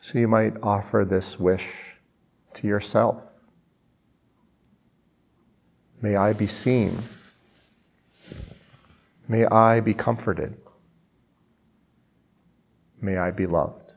So 0.00 0.18
you 0.18 0.28
might 0.28 0.54
offer 0.62 1.04
this 1.08 1.38
wish 1.38 1.68
to 2.54 2.66
yourself. 2.66 3.22
May 6.00 6.16
I 6.16 6.32
be 6.32 6.46
seen. 6.46 6.96
May 9.28 9.44
I 9.44 9.80
be 9.80 9.94
comforted. 9.94 10.56
May 13.00 13.16
I 13.18 13.30
be 13.30 13.46
loved. 13.46 13.89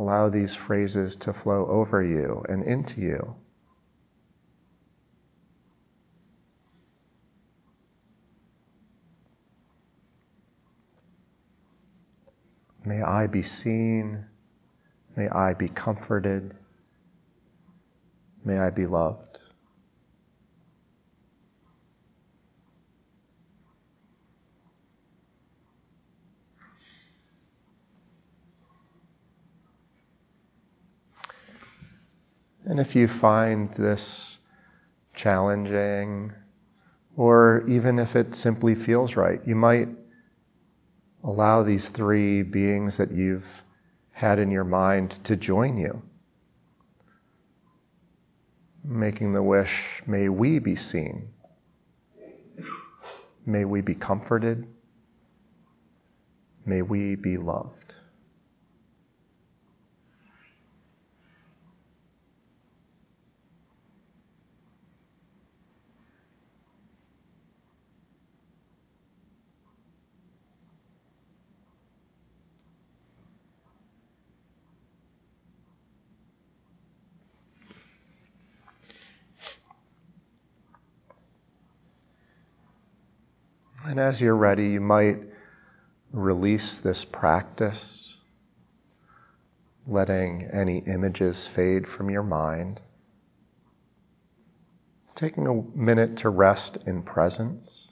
Allow 0.00 0.30
these 0.30 0.54
phrases 0.54 1.16
to 1.16 1.34
flow 1.34 1.66
over 1.66 2.02
you 2.02 2.42
and 2.48 2.64
into 2.64 3.02
you. 3.02 3.36
May 12.86 13.02
I 13.02 13.26
be 13.26 13.42
seen. 13.42 14.24
May 15.16 15.28
I 15.28 15.52
be 15.52 15.68
comforted. 15.68 16.56
May 18.42 18.58
I 18.58 18.70
be 18.70 18.86
loved. 18.86 19.29
And 32.70 32.78
if 32.78 32.94
you 32.94 33.08
find 33.08 33.74
this 33.74 34.38
challenging, 35.12 36.32
or 37.16 37.64
even 37.66 37.98
if 37.98 38.14
it 38.14 38.36
simply 38.36 38.76
feels 38.76 39.16
right, 39.16 39.40
you 39.44 39.56
might 39.56 39.88
allow 41.24 41.64
these 41.64 41.88
three 41.88 42.42
beings 42.42 42.98
that 42.98 43.10
you've 43.10 43.64
had 44.12 44.38
in 44.38 44.52
your 44.52 44.62
mind 44.62 45.10
to 45.24 45.34
join 45.34 45.78
you. 45.78 46.00
Making 48.84 49.32
the 49.32 49.42
wish, 49.42 50.00
may 50.06 50.28
we 50.28 50.60
be 50.60 50.76
seen. 50.76 51.30
May 53.44 53.64
we 53.64 53.80
be 53.80 53.96
comforted. 53.96 54.64
May 56.64 56.82
we 56.82 57.16
be 57.16 57.36
loved. 57.36 57.79
And 83.90 83.98
as 83.98 84.20
you're 84.20 84.36
ready, 84.36 84.68
you 84.68 84.80
might 84.80 85.18
release 86.12 86.80
this 86.80 87.04
practice, 87.04 88.20
letting 89.84 90.44
any 90.44 90.78
images 90.78 91.48
fade 91.48 91.88
from 91.88 92.08
your 92.08 92.22
mind. 92.22 92.80
Taking 95.16 95.48
a 95.48 95.76
minute 95.76 96.18
to 96.18 96.28
rest 96.28 96.78
in 96.86 97.02
presence. 97.02 97.90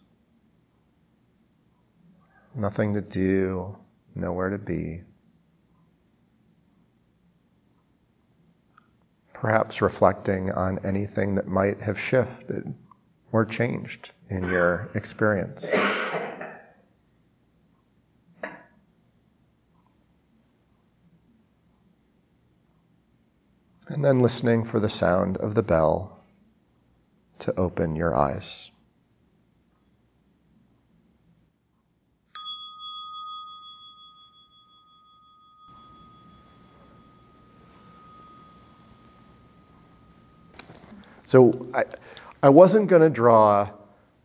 nothing 2.55 2.95
to 2.95 3.01
do, 3.01 3.77
nowhere 4.15 4.51
to 4.51 4.59
be. 4.59 5.03
Perhaps 9.33 9.83
reflecting 9.83 10.53
on 10.53 10.79
anything 10.85 11.35
that 11.35 11.49
might 11.49 11.81
have 11.81 11.99
shifted 11.99 12.73
or 13.33 13.45
changed 13.45 14.13
in 14.31 14.49
your 14.49 14.89
experience. 14.95 15.67
And 23.89 24.05
then 24.05 24.21
listening 24.21 24.65
for 24.65 24.81
the 24.81 24.89
sound 24.89 25.39
of 25.39 25.55
the 25.55 25.63
bell 25.63 26.23
to 27.41 27.59
open 27.59 27.97
your 27.97 28.15
eyes. 28.15 28.71
So 41.25 41.67
I, 41.75 41.85
I 42.41 42.51
wasn't 42.51 42.87
going 42.87 43.03
to 43.03 43.11
draw 43.11 43.69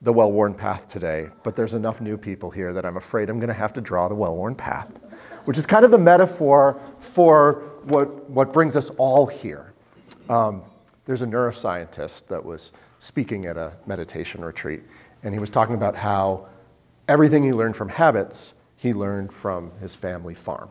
the 0.04 0.14
well 0.14 0.32
worn 0.32 0.54
path 0.54 0.88
today, 0.88 1.30
but 1.42 1.56
there's 1.56 1.74
enough 1.74 2.00
new 2.00 2.16
people 2.16 2.52
here 2.52 2.72
that 2.74 2.86
I'm 2.86 2.96
afraid 2.96 3.30
I'm 3.30 3.40
going 3.40 3.48
to 3.48 3.56
have 3.56 3.74
to 3.74 3.82
draw 3.82 4.08
the 4.08 4.14
well 4.14 4.36
worn 4.36 4.54
path, 4.54 5.00
which 5.46 5.58
is 5.58 5.66
kind 5.66 5.84
of 5.84 5.90
the 5.90 5.98
metaphor 5.98 6.80
for 7.00 7.72
what, 7.86 8.30
what 8.30 8.54
brings 8.54 8.78
us 8.78 8.92
all 8.92 9.26
here. 9.26 9.74
Um, 10.30 10.62
there's 11.06 11.24
a 11.24 11.26
neuroscientist 11.26 12.28
that 12.28 12.46
was 12.46 12.72
speaking 13.00 13.48
at 13.48 13.58
a 13.58 13.74
meditation 13.88 14.46
retreat, 14.46 14.84
and 15.24 15.34
he 15.34 15.40
was 15.40 15.50
talking 15.50 15.74
about 15.74 15.96
how 15.96 16.46
everything 17.08 17.44
he 17.44 17.52
learned 17.52 17.76
from 17.76 17.90
habits, 17.90 18.54
he 18.76 18.94
learned 18.94 19.34
from 19.34 19.72
his 19.82 19.96
family 19.96 20.36
farm. 20.36 20.70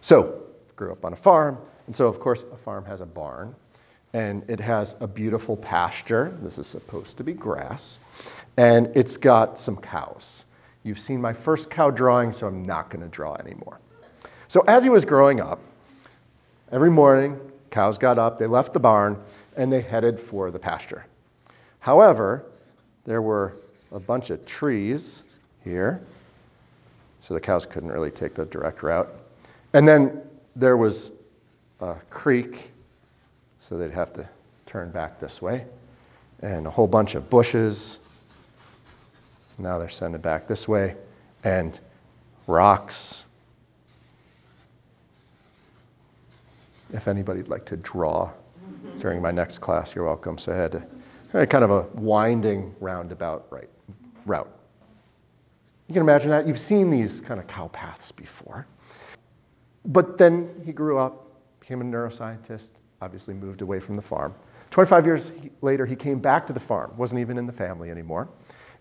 So, 0.00 0.44
grew 0.76 0.92
up 0.92 1.04
on 1.04 1.12
a 1.12 1.16
farm, 1.16 1.58
and 1.86 1.96
so 1.96 2.06
of 2.06 2.20
course, 2.20 2.44
a 2.52 2.56
farm 2.56 2.84
has 2.84 3.00
a 3.00 3.06
barn 3.06 3.56
and 4.14 4.48
it 4.48 4.60
has 4.60 4.94
a 5.00 5.08
beautiful 5.08 5.56
pasture. 5.56 6.32
This 6.40 6.56
is 6.58 6.68
supposed 6.68 7.18
to 7.18 7.24
be 7.24 7.32
grass, 7.32 7.98
and 8.56 8.92
it's 8.94 9.16
got 9.16 9.58
some 9.58 9.76
cows. 9.76 10.44
You've 10.84 11.00
seen 11.00 11.20
my 11.20 11.32
first 11.32 11.68
cow 11.68 11.90
drawing, 11.90 12.32
so 12.32 12.46
I'm 12.46 12.62
not 12.62 12.90
going 12.90 13.02
to 13.02 13.08
draw 13.08 13.34
anymore. 13.34 13.80
So, 14.46 14.60
as 14.60 14.84
he 14.84 14.88
was 14.88 15.04
growing 15.04 15.40
up, 15.40 15.58
every 16.70 16.90
morning, 16.90 17.40
cows 17.70 17.98
got 17.98 18.18
up, 18.18 18.38
they 18.38 18.46
left 18.46 18.72
the 18.72 18.80
barn, 18.80 19.20
and 19.56 19.72
they 19.72 19.80
headed 19.80 20.20
for 20.20 20.52
the 20.52 20.60
pasture. 20.60 21.04
However, 21.80 22.46
there 23.04 23.20
were 23.20 23.52
a 23.90 23.98
bunch 23.98 24.30
of 24.30 24.46
trees 24.46 25.24
here, 25.64 26.00
so 27.20 27.34
the 27.34 27.40
cows 27.40 27.66
couldn't 27.66 27.90
really 27.90 28.12
take 28.12 28.34
the 28.34 28.44
direct 28.44 28.84
route. 28.84 29.12
And 29.72 29.88
then 29.88 30.22
there 30.54 30.76
was 30.76 31.10
a 31.80 31.94
creek 32.10 32.70
so 33.64 33.78
they'd 33.78 33.92
have 33.92 34.12
to 34.12 34.28
turn 34.66 34.90
back 34.90 35.20
this 35.20 35.40
way. 35.40 35.64
And 36.42 36.66
a 36.66 36.70
whole 36.70 36.86
bunch 36.86 37.14
of 37.14 37.30
bushes. 37.30 37.98
Now 39.58 39.78
they're 39.78 39.88
sending 39.88 40.20
back 40.20 40.46
this 40.46 40.68
way. 40.68 40.96
And 41.42 41.78
rocks. 42.46 43.24
If 46.92 47.08
anybody'd 47.08 47.48
like 47.48 47.64
to 47.66 47.78
draw 47.78 48.32
during 48.98 49.22
my 49.22 49.30
next 49.30 49.58
class, 49.58 49.94
you're 49.94 50.04
welcome. 50.04 50.36
So 50.36 50.52
I 50.52 50.56
had 50.56 50.72
to, 50.72 51.46
kind 51.46 51.64
of 51.64 51.70
a 51.70 51.82
winding 51.94 52.74
roundabout 52.80 53.46
right, 53.48 53.70
route. 54.26 54.50
You 55.88 55.94
can 55.94 56.02
imagine 56.02 56.30
that. 56.30 56.46
You've 56.46 56.58
seen 56.58 56.90
these 56.90 57.20
kind 57.20 57.40
of 57.40 57.46
cow 57.46 57.68
paths 57.68 58.12
before. 58.12 58.66
But 59.86 60.18
then 60.18 60.62
he 60.66 60.72
grew 60.72 60.98
up, 60.98 61.26
became 61.60 61.80
a 61.80 61.84
neuroscientist, 61.84 62.68
obviously 63.00 63.34
moved 63.34 63.62
away 63.62 63.80
from 63.80 63.94
the 63.94 64.02
farm. 64.02 64.34
25 64.70 65.06
years 65.06 65.30
later, 65.62 65.86
he 65.86 65.96
came 65.96 66.18
back 66.18 66.48
to 66.48 66.52
the 66.52 66.60
farm, 66.60 66.92
wasn't 66.96 67.20
even 67.20 67.38
in 67.38 67.46
the 67.46 67.52
family 67.52 67.90
anymore. 67.90 68.28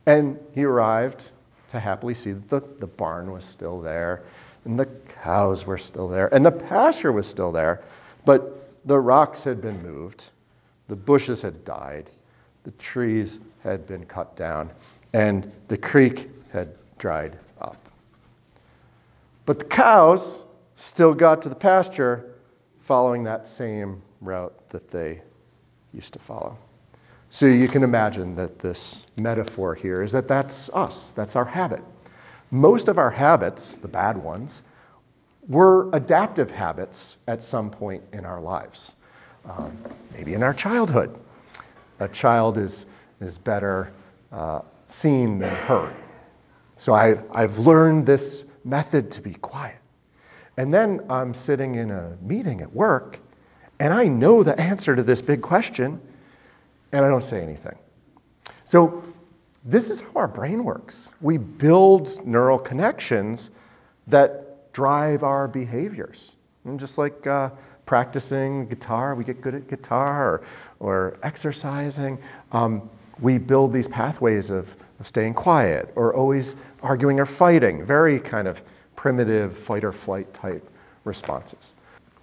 And 0.06 0.39
he 0.54 0.63
arrived 0.63 1.30
to 1.71 1.80
happily 1.80 2.13
see 2.13 2.32
that 2.34 2.49
the, 2.49 2.62
the 2.80 2.88
barn 2.88 3.32
was 3.32 3.45
still 3.45 3.82
there, 3.82 4.23
and 4.65 4.80
the 4.80 4.86
cows 5.21 5.65
were 5.65 5.78
still 5.78 6.08
there, 6.08 6.34
and 6.34 6.45
the 6.45 6.52
pasture 6.52 7.12
was 7.12 7.28
still 7.28 7.52
there, 7.52 7.84
but 8.26 8.69
the 8.86 8.99
rocks 8.99 9.43
had 9.43 9.62
been 9.62 9.82
moved, 9.82 10.30
the 10.88 10.95
bushes 10.95 11.41
had 11.41 11.65
died, 11.65 12.10
the 12.63 12.71
trees 12.71 13.39
had 13.63 13.88
been 13.88 14.06
cut 14.06 14.36
down, 14.36 14.69
and 15.13 15.52
the 15.67 15.78
creek 15.78 16.30
had 16.52 16.69
dried 16.97 17.38
up. 17.60 17.78
But 19.45 19.60
the 19.60 19.65
cows 19.65 20.41
still 20.76 21.13
got 21.13 21.43
to 21.43 21.49
the 21.49 21.56
pasture 21.56 22.33
following 22.84 23.24
that 23.24 23.48
same 23.48 24.02
route 24.22 24.69
that 24.69 24.89
they 24.91 25.22
used 25.93 26.13
to 26.13 26.19
follow. 26.19 26.58
So 27.30 27.46
you 27.48 27.67
can 27.67 27.84
imagine 27.84 28.36
that 28.36 28.60
this 28.60 29.06
metaphor 29.15 29.74
here 29.74 30.04
is 30.04 30.12
that 30.12 30.28
that's 30.28 30.69
us, 30.69 31.13
that's 31.13 31.36
our 31.36 31.46
habit. 31.46 31.82
Most 32.52 32.89
of 32.89 33.00
our 33.00 33.10
habits, 33.10 33.78
the 33.78 33.88
bad 33.88 34.17
ones, 34.17 34.62
were 35.48 35.89
adaptive 35.93 36.52
habits 36.52 37.17
at 37.28 37.43
some 37.43 37.72
point 37.72 38.04
in 38.13 38.26
our 38.26 38.39
lives, 38.39 38.96
um, 39.46 39.78
maybe 40.13 40.34
in 40.34 40.43
our 40.43 40.54
childhood. 40.54 41.17
A 42.00 42.08
child 42.08 42.58
is, 42.58 42.86
is 43.19 43.38
better 43.38 43.91
uh, 44.32 44.62
seen 44.86 45.39
than 45.39 45.56
heard. 45.56 45.96
So 46.78 46.93
I, 46.93 47.17
I've 47.32 47.60
learned 47.60 48.06
this 48.06 48.43
method 48.63 49.12
to 49.12 49.22
be 49.22 49.34
quiet. 49.34 49.80
And 50.58 50.74
then 50.74 51.02
I'm 51.10 51.34
sitting 51.34 51.76
in 51.76 51.92
a 51.92 52.16
meeting 52.22 52.62
at 52.62 52.74
work 52.74 53.20
and 53.80 53.94
I 53.94 54.06
know 54.06 54.44
the 54.44 54.60
answer 54.60 54.96
to 54.96 55.04
this 55.04 55.22
big 55.22 55.42
question, 55.42 56.00
and 56.92 57.06
I 57.06 57.10
don't 57.10 57.24
say 57.24 57.42
anything. 57.42 57.76
So, 58.66 59.04
this 59.66 59.89
is 59.89 60.02
how 60.02 60.12
our 60.16 60.28
brain 60.28 60.63
works. 60.63 61.12
We 61.22 61.38
build 61.38 62.26
neural 62.26 62.60
connections 62.60 63.50
that 64.08 64.72
drive 64.74 65.24
our 65.24 65.48
behaviors. 65.48 66.36
And 66.66 66.80
just 66.80 66.98
like 66.98 67.26
uh, 67.26 67.50
practicing 67.86 68.68
guitar, 68.68 69.16
we 69.16 69.24
get 69.24 69.42
good 69.42 69.56
at 69.56 69.68
guitar, 69.68 70.26
or, 70.26 70.44
or 70.80 71.18
exercising, 71.24 72.20
um, 72.52 72.89
we 73.20 73.38
build 73.38 73.72
these 73.74 73.88
pathways 73.88 74.50
of, 74.50 74.76
of 75.00 75.08
staying 75.08 75.34
quiet, 75.34 75.92
or 75.96 76.13
always 76.13 76.56
arguing 76.82 77.20
or 77.20 77.26
fighting, 77.26 77.86
very 77.86 78.20
kind 78.20 78.48
of 78.48 78.62
primitive 79.04 79.58
fight 79.58 79.84
or 79.84 79.92
flight 79.92 80.34
type 80.34 80.66
responses. 81.04 81.74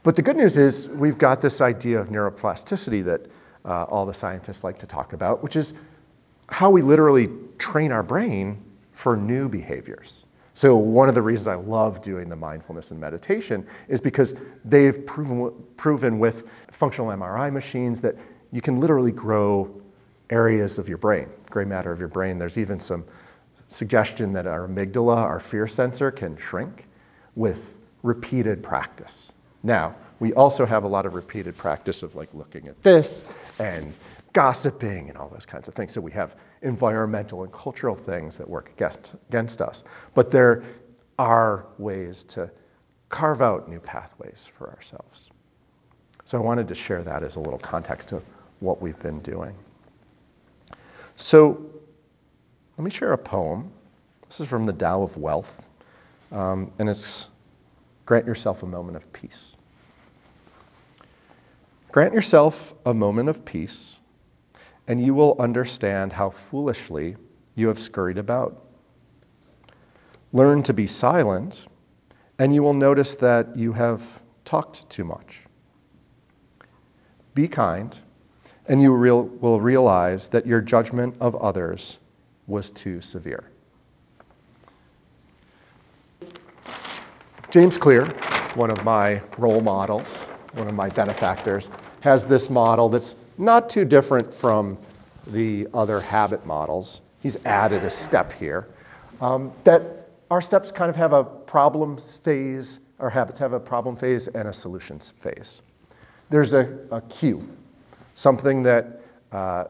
But 0.03 0.17
the 0.17 0.23
good 0.23 0.39
news 0.39 0.57
is 0.57 0.89
we've 0.89 1.19
got 1.19 1.43
this 1.43 1.61
idea 1.61 2.01
of 2.01 2.09
neuroplasticity 2.09 3.05
that 3.05 3.27
uh, 3.67 3.85
all 3.85 4.07
the 4.07 4.15
scientists 4.15 4.65
like 4.65 4.79
to 4.79 4.87
talk 4.87 5.13
about, 5.13 5.43
which 5.43 5.57
is 5.57 5.75
how 6.49 6.71
we 6.71 6.81
literally 6.81 7.29
train 7.59 7.93
our 7.93 8.03
brain 8.03 8.63
for 8.93 9.15
new 9.15 9.51
behaviors. 9.51 10.25
So, 10.55 10.75
one 10.77 11.11
of 11.11 11.15
the 11.15 11.21
reasons 11.21 11.49
I 11.49 11.57
love 11.57 12.01
doing 12.01 12.31
the 12.31 12.37
mindfulness 12.37 12.91
and 12.93 12.99
meditation 12.99 13.67
is 13.87 14.01
because 14.01 14.35
they've 14.65 15.05
proven, 15.05 15.53
proven 15.77 16.19
with 16.19 16.49
functional 16.71 17.11
MRI 17.11 17.53
machines 17.53 18.01
that 18.01 18.17
you 18.53 18.63
can 18.63 18.81
literally 18.81 19.13
grow 19.13 19.83
areas 20.31 20.79
of 20.79 20.89
your 20.89 20.97
brain, 20.97 21.29
gray 21.51 21.67
matter 21.67 21.93
of 21.93 21.99
your 21.99 22.09
brain. 22.09 22.39
There's 22.39 22.57
even 22.57 22.81
some 22.81 23.05
suggestion 23.71 24.33
that 24.33 24.49
our 24.49 24.67
amygdala, 24.67 25.17
our 25.17 25.39
fear 25.39 25.69
sensor, 25.69 26.11
can 26.11 26.37
shrink 26.37 26.87
with 27.37 27.79
repeated 28.03 28.63
practice. 28.63 29.33
Now, 29.63 29.95
we 30.19 30.35
also 30.35 30.67
have 30.67 30.83
a 30.83 30.89
lot 30.89 31.07
of 31.07 31.15
repeated 31.15 31.57
practice 31.57 32.03
of 32.03 32.17
like 32.17 32.35
looking 32.35 32.67
at 32.67 32.83
this 32.83 33.23
and 33.61 33.95
gossiping 34.33 35.09
and 35.09 35.17
all 35.17 35.29
those 35.29 35.47
kinds 35.47 35.69
of 35.69 35.75
things. 35.75 35.93
So 35.93 36.01
we 36.01 36.11
have 36.13 36.35
environmental 36.63 37.45
and 37.45 37.53
cultural 37.53 37.95
things 37.95 38.39
that 38.39 38.49
work 38.49 38.71
against, 38.71 39.15
against 39.29 39.63
us. 39.63 39.85
But 40.15 40.33
there 40.33 40.65
are 41.19 41.67
ways 41.79 42.25
to 42.25 42.51
carve 43.09 43.41
out 43.41 43.69
new 43.69 43.81
pathways 43.81 44.51
for 44.59 44.69
ourselves. 44.71 45.31
So 46.25 46.39
I 46.39 46.41
wanted 46.41 46.69
to 46.69 46.75
share 46.75 47.03
that 47.05 47.23
as 47.23 47.37
a 47.37 47.41
little 47.41 47.59
context 47.59 48.11
of 48.11 48.25
what 48.59 48.83
we've 48.83 48.99
been 48.99 49.21
doing. 49.21 49.55
So 51.15 51.71
let 52.77 52.85
me 52.85 52.91
share 52.91 53.13
a 53.13 53.19
poem. 53.19 53.71
This 54.27 54.41
is 54.41 54.49
from 54.49 54.65
the 54.65 54.73
Tao 54.73 55.03
of 55.03 55.17
Wealth, 55.17 55.61
um, 56.33 56.73
and 56.79 56.89
it's 56.89 57.29
Grant 58.11 58.27
yourself 58.27 58.65
a 58.65 58.67
moment 58.67 58.97
of 58.97 59.13
peace. 59.13 59.55
Grant 61.93 62.13
yourself 62.13 62.75
a 62.85 62.93
moment 62.93 63.29
of 63.29 63.45
peace, 63.45 63.97
and 64.89 65.01
you 65.01 65.15
will 65.15 65.37
understand 65.39 66.13
how 66.13 66.31
foolishly 66.31 67.17
you 67.55 67.69
have 67.69 67.79
scurried 67.79 68.19
about. 68.19 68.65
Learn 70.33 70.65
to 70.65 70.73
be 70.73 70.89
silent, 70.89 71.65
and 72.37 72.53
you 72.53 72.65
will 72.65 72.75
notice 72.75 73.15
that 73.15 73.55
you 73.57 73.73
have 73.75 74.03
talked 74.45 74.91
too 74.91 75.05
much. 75.05 75.43
Be 77.33 77.47
kind, 77.47 77.97
and 78.67 78.83
you 78.83 78.93
will 78.93 79.61
realize 79.61 80.31
that 80.31 80.49
your 80.49 80.61
judgment 80.61 81.15
of 81.21 81.37
others 81.37 81.97
was 82.51 82.71
too 82.71 83.01
severe. 83.01 83.45
James 87.51 87.79
Clear, 87.79 88.07
one 88.55 88.71
of 88.71 88.85
my 88.85 89.21
role 89.39 89.61
models, 89.61 90.25
one 90.55 90.69
of 90.69 90.75
my 90.75 90.89
benefactors, 90.91 91.71
has 92.01 92.27
this 92.27 92.49
model 92.51 92.89
that's 92.89 93.17
not 93.39 93.69
too 93.69 93.85
different 93.85 94.33
from 94.33 94.79
the 95.27 95.67
other 95.75 96.01
habit 96.01 96.47
models. 96.47 97.03
He's 97.21 97.45
added 97.45 97.85
a 97.85 97.91
step 97.91 98.33
here 98.33 98.69
um, 99.21 99.53
that 99.65 100.09
our 100.31 100.41
steps 100.41 100.71
kind 100.71 100.89
of 100.89 100.97
have 100.97 101.13
a 101.13 101.25
problem 101.25 101.97
phase, 101.97 102.81
our 103.01 103.11
habits 103.11 103.39
have 103.39 103.53
a 103.53 103.61
problem 103.61 103.97
phase 103.97 104.29
and 104.29 104.47
a 104.49 104.53
solutions 104.53 105.11
phase. 105.11 105.61
There's 106.31 106.53
a, 106.53 106.79
a 106.93 107.01
cue, 107.03 107.45
something 108.15 108.63
that 108.63 109.01
uh, 109.33 109.65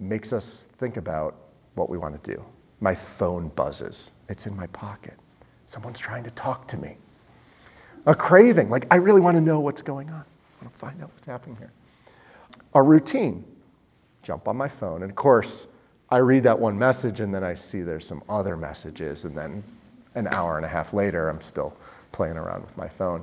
makes 0.00 0.32
us 0.32 0.66
think 0.78 0.96
about 0.96 1.36
what 1.74 1.88
we 1.88 1.98
want 1.98 2.22
to 2.22 2.34
do. 2.34 2.44
My 2.80 2.94
phone 2.94 3.48
buzzes, 3.48 4.12
it's 4.28 4.46
in 4.46 4.56
my 4.56 4.66
pocket. 4.68 5.14
Someone's 5.66 5.98
trying 5.98 6.24
to 6.24 6.30
talk 6.30 6.68
to 6.68 6.76
me. 6.76 6.96
A 8.06 8.14
craving, 8.14 8.70
like 8.70 8.86
I 8.90 8.96
really 8.96 9.20
want 9.20 9.36
to 9.36 9.40
know 9.40 9.60
what's 9.60 9.82
going 9.82 10.08
on. 10.08 10.24
I 10.24 10.64
want 10.64 10.72
to 10.72 10.78
find 10.78 11.02
out 11.02 11.10
what's 11.12 11.26
happening 11.26 11.56
here. 11.56 11.70
A 12.74 12.82
routine, 12.82 13.44
jump 14.22 14.48
on 14.48 14.56
my 14.56 14.68
phone. 14.68 15.02
And 15.02 15.10
of 15.10 15.16
course, 15.16 15.66
I 16.08 16.18
read 16.18 16.44
that 16.44 16.58
one 16.58 16.78
message 16.78 17.20
and 17.20 17.34
then 17.34 17.44
I 17.44 17.54
see 17.54 17.82
there's 17.82 18.06
some 18.06 18.22
other 18.28 18.56
messages. 18.56 19.24
And 19.24 19.36
then 19.36 19.62
an 20.14 20.26
hour 20.28 20.56
and 20.56 20.64
a 20.64 20.68
half 20.68 20.92
later, 20.92 21.28
I'm 21.28 21.40
still 21.40 21.76
playing 22.12 22.36
around 22.36 22.62
with 22.62 22.76
my 22.76 22.88
phone. 22.88 23.22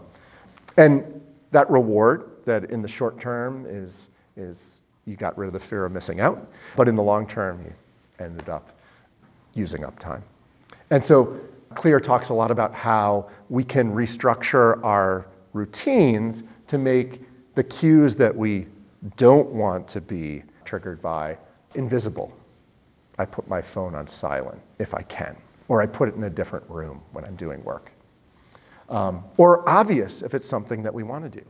And 0.78 1.22
that 1.52 1.70
reward 1.70 2.30
that 2.46 2.66
in 2.66 2.82
the 2.82 2.88
short 2.88 3.20
term 3.20 3.66
is, 3.68 4.10
is 4.36 4.82
you 5.06 5.16
got 5.16 5.38
rid 5.38 5.48
of 5.48 5.54
the 5.54 5.60
fear 5.60 5.86
of 5.86 5.92
missing 5.92 6.20
out, 6.20 6.48
but 6.76 6.88
in 6.88 6.96
the 6.96 7.04
long 7.04 7.28
term, 7.28 7.62
you 7.66 7.74
ended 8.20 8.50
up 8.50 8.78
using 9.54 9.84
up 9.84 9.98
time. 10.00 10.24
And 10.90 11.04
so 11.04 11.40
Clear 11.76 12.00
talks 12.00 12.30
a 12.30 12.34
lot 12.34 12.50
about 12.50 12.74
how 12.74 13.30
we 13.50 13.64
can 13.64 13.94
restructure 13.94 14.84
our 14.84 15.28
routines 15.54 16.44
to 16.68 16.78
make 16.78 17.22
the 17.56 17.64
cues 17.64 18.16
that 18.16 18.36
we 18.36 18.68
don't 19.16 19.50
want 19.50 19.88
to 19.90 20.02
be 20.02 20.44
triggered 20.66 21.02
by 21.02 21.38
invisible. 21.76 22.36
I 23.20 23.26
put 23.26 23.48
my 23.48 23.62
phone 23.62 23.96
on 23.96 24.08
silent 24.08 24.62
if 24.80 24.94
I 24.94 25.02
can, 25.04 25.36
or 25.68 25.82
I 25.82 25.88
put 25.88 26.10
it 26.10 26.16
in 26.16 26.24
a 26.24 26.30
different 26.30 26.70
room 26.70 27.02
when 27.12 27.26
I'm 27.26 27.36
doing 27.36 27.64
work. 27.64 27.92
Um, 28.90 29.24
or 29.38 29.68
obvious 29.68 30.22
if 30.22 30.34
it's 30.34 30.48
something 30.48 30.84
that 30.84 30.94
we 30.94 31.04
want 31.04 31.32
to 31.32 31.42
do. 31.42 31.46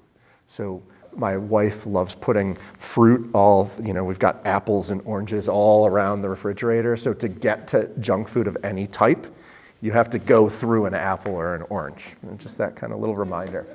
So 0.48 0.82
my 1.16 1.38
wife 1.38 1.86
loves 1.86 2.16
putting 2.16 2.58
fruit 2.78 3.30
all, 3.34 3.72
you 3.84 3.94
know, 3.94 4.04
we've 4.04 4.20
got 4.20 4.46
apples 4.46 4.92
and 4.92 5.02
oranges 5.06 5.48
all 5.48 5.88
around 5.88 6.22
the 6.22 6.30
refrigerator. 6.30 6.98
So 6.98 7.14
to 7.14 7.28
get 7.28 7.68
to 7.70 7.88
junk 8.00 8.28
food 8.28 8.48
of 8.48 8.58
any 8.64 8.88
type, 8.88 9.28
you 9.82 9.92
have 9.92 10.10
to 10.12 10.20
go 10.20 10.50
through 10.50 10.86
an 10.86 10.94
apple 10.94 11.36
or 11.36 11.56
an 11.56 11.64
orange. 11.70 12.16
And 12.22 12.40
just 12.40 12.58
that 12.58 12.76
kind 12.76 12.94
of 12.94 13.00
little 13.00 13.16
reminder. 13.16 13.66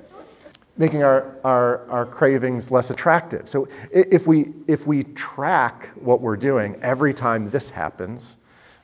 Making 0.76 1.02
our, 1.02 1.36
our, 1.44 1.90
our 1.90 2.06
cravings 2.06 2.70
less 2.70 2.90
attractive. 2.90 3.48
So 3.48 3.68
if 3.90 4.26
we, 4.26 4.52
if 4.66 4.86
we 4.86 5.02
track 5.04 5.90
what 5.96 6.20
we're 6.20 6.36
doing 6.36 6.76
every 6.82 7.12
time 7.12 7.50
this 7.50 7.68
happens, 7.68 8.36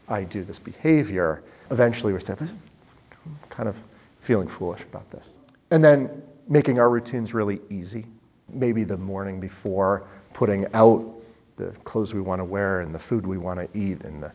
I 0.08 0.24
do 0.24 0.44
this 0.44 0.58
behavior, 0.58 1.42
eventually 1.70 2.12
we 2.12 2.20
say, 2.20 2.34
I'm 2.38 3.38
kind 3.50 3.68
of 3.68 3.76
feeling 4.20 4.48
foolish 4.48 4.82
about 4.82 5.10
this. 5.10 5.24
And 5.70 5.82
then 5.82 6.22
making 6.48 6.78
our 6.78 6.88
routines 6.88 7.34
really 7.34 7.60
easy. 7.70 8.06
Maybe 8.50 8.84
the 8.84 8.96
morning 8.96 9.40
before, 9.40 10.06
putting 10.32 10.74
out 10.74 11.14
the 11.56 11.72
clothes 11.84 12.14
we 12.14 12.20
want 12.20 12.40
to 12.40 12.44
wear 12.44 12.80
and 12.80 12.94
the 12.94 12.98
food 12.98 13.26
we 13.26 13.36
want 13.36 13.60
to 13.60 13.78
eat, 13.78 14.02
and 14.02 14.22
the, 14.22 14.32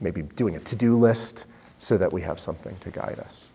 maybe 0.00 0.22
doing 0.22 0.56
a 0.56 0.60
to 0.60 0.76
do 0.76 0.98
list 0.98 1.46
so 1.78 1.98
that 1.98 2.12
we 2.12 2.22
have 2.22 2.40
something 2.40 2.76
to 2.78 2.90
guide 2.90 3.18
us. 3.18 3.48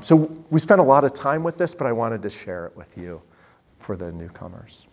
So 0.00 0.16
we 0.50 0.58
spent 0.58 0.80
a 0.80 0.84
lot 0.84 1.04
of 1.04 1.14
time 1.14 1.44
with 1.44 1.58
this, 1.58 1.74
but 1.74 1.86
I 1.86 1.92
wanted 1.92 2.22
to 2.22 2.30
share 2.30 2.66
it 2.66 2.76
with 2.76 2.96
you 2.98 3.22
for 3.80 3.96
the 3.96 4.10
newcomers. 4.10 4.84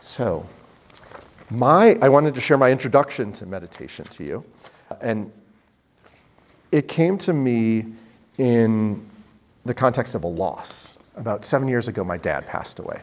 So, 0.00 0.46
my 1.48 1.96
I 2.02 2.08
wanted 2.08 2.34
to 2.34 2.40
share 2.40 2.58
my 2.58 2.72
introduction 2.72 3.32
to 3.34 3.46
meditation 3.46 4.04
to 4.06 4.24
you. 4.24 4.44
And 5.00 5.30
it 6.72 6.88
came 6.88 7.18
to 7.18 7.32
me 7.32 7.92
in 8.38 9.08
the 9.64 9.74
context 9.74 10.14
of 10.14 10.24
a 10.24 10.28
loss. 10.28 10.98
About 11.16 11.44
7 11.44 11.68
years 11.68 11.88
ago 11.88 12.02
my 12.02 12.16
dad 12.16 12.46
passed 12.46 12.78
away. 12.78 13.00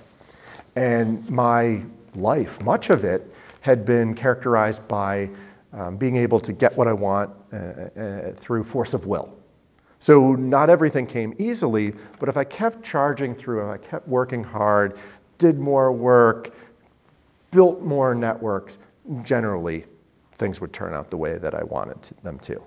And 0.79 1.29
my 1.29 1.81
life, 2.15 2.63
much 2.63 2.89
of 2.89 3.03
it 3.03 3.35
had 3.59 3.85
been 3.85 4.13
characterized 4.13 4.87
by 4.87 5.29
um, 5.73 5.97
being 5.97 6.15
able 6.15 6.39
to 6.39 6.53
get 6.53 6.77
what 6.77 6.87
I 6.87 6.93
want 6.93 7.31
uh, 7.51 7.57
uh, 7.57 8.31
through 8.31 8.63
force 8.63 8.93
of 8.93 9.05
will. 9.05 9.37
So, 9.99 10.35
not 10.35 10.69
everything 10.69 11.05
came 11.05 11.35
easily, 11.37 11.93
but 12.17 12.29
if 12.29 12.37
I 12.37 12.45
kept 12.45 12.81
charging 12.81 13.35
through, 13.35 13.69
if 13.69 13.81
I 13.81 13.85
kept 13.89 14.07
working 14.07 14.41
hard, 14.41 14.97
did 15.37 15.59
more 15.59 15.91
work, 15.91 16.55
built 17.51 17.81
more 17.81 18.15
networks, 18.15 18.77
generally 19.23 19.83
things 20.31 20.61
would 20.61 20.71
turn 20.71 20.93
out 20.93 21.09
the 21.09 21.17
way 21.17 21.37
that 21.37 21.55
I 21.55 21.63
wanted 21.63 22.01
to, 22.03 22.13
them 22.23 22.39
to. 22.39 22.63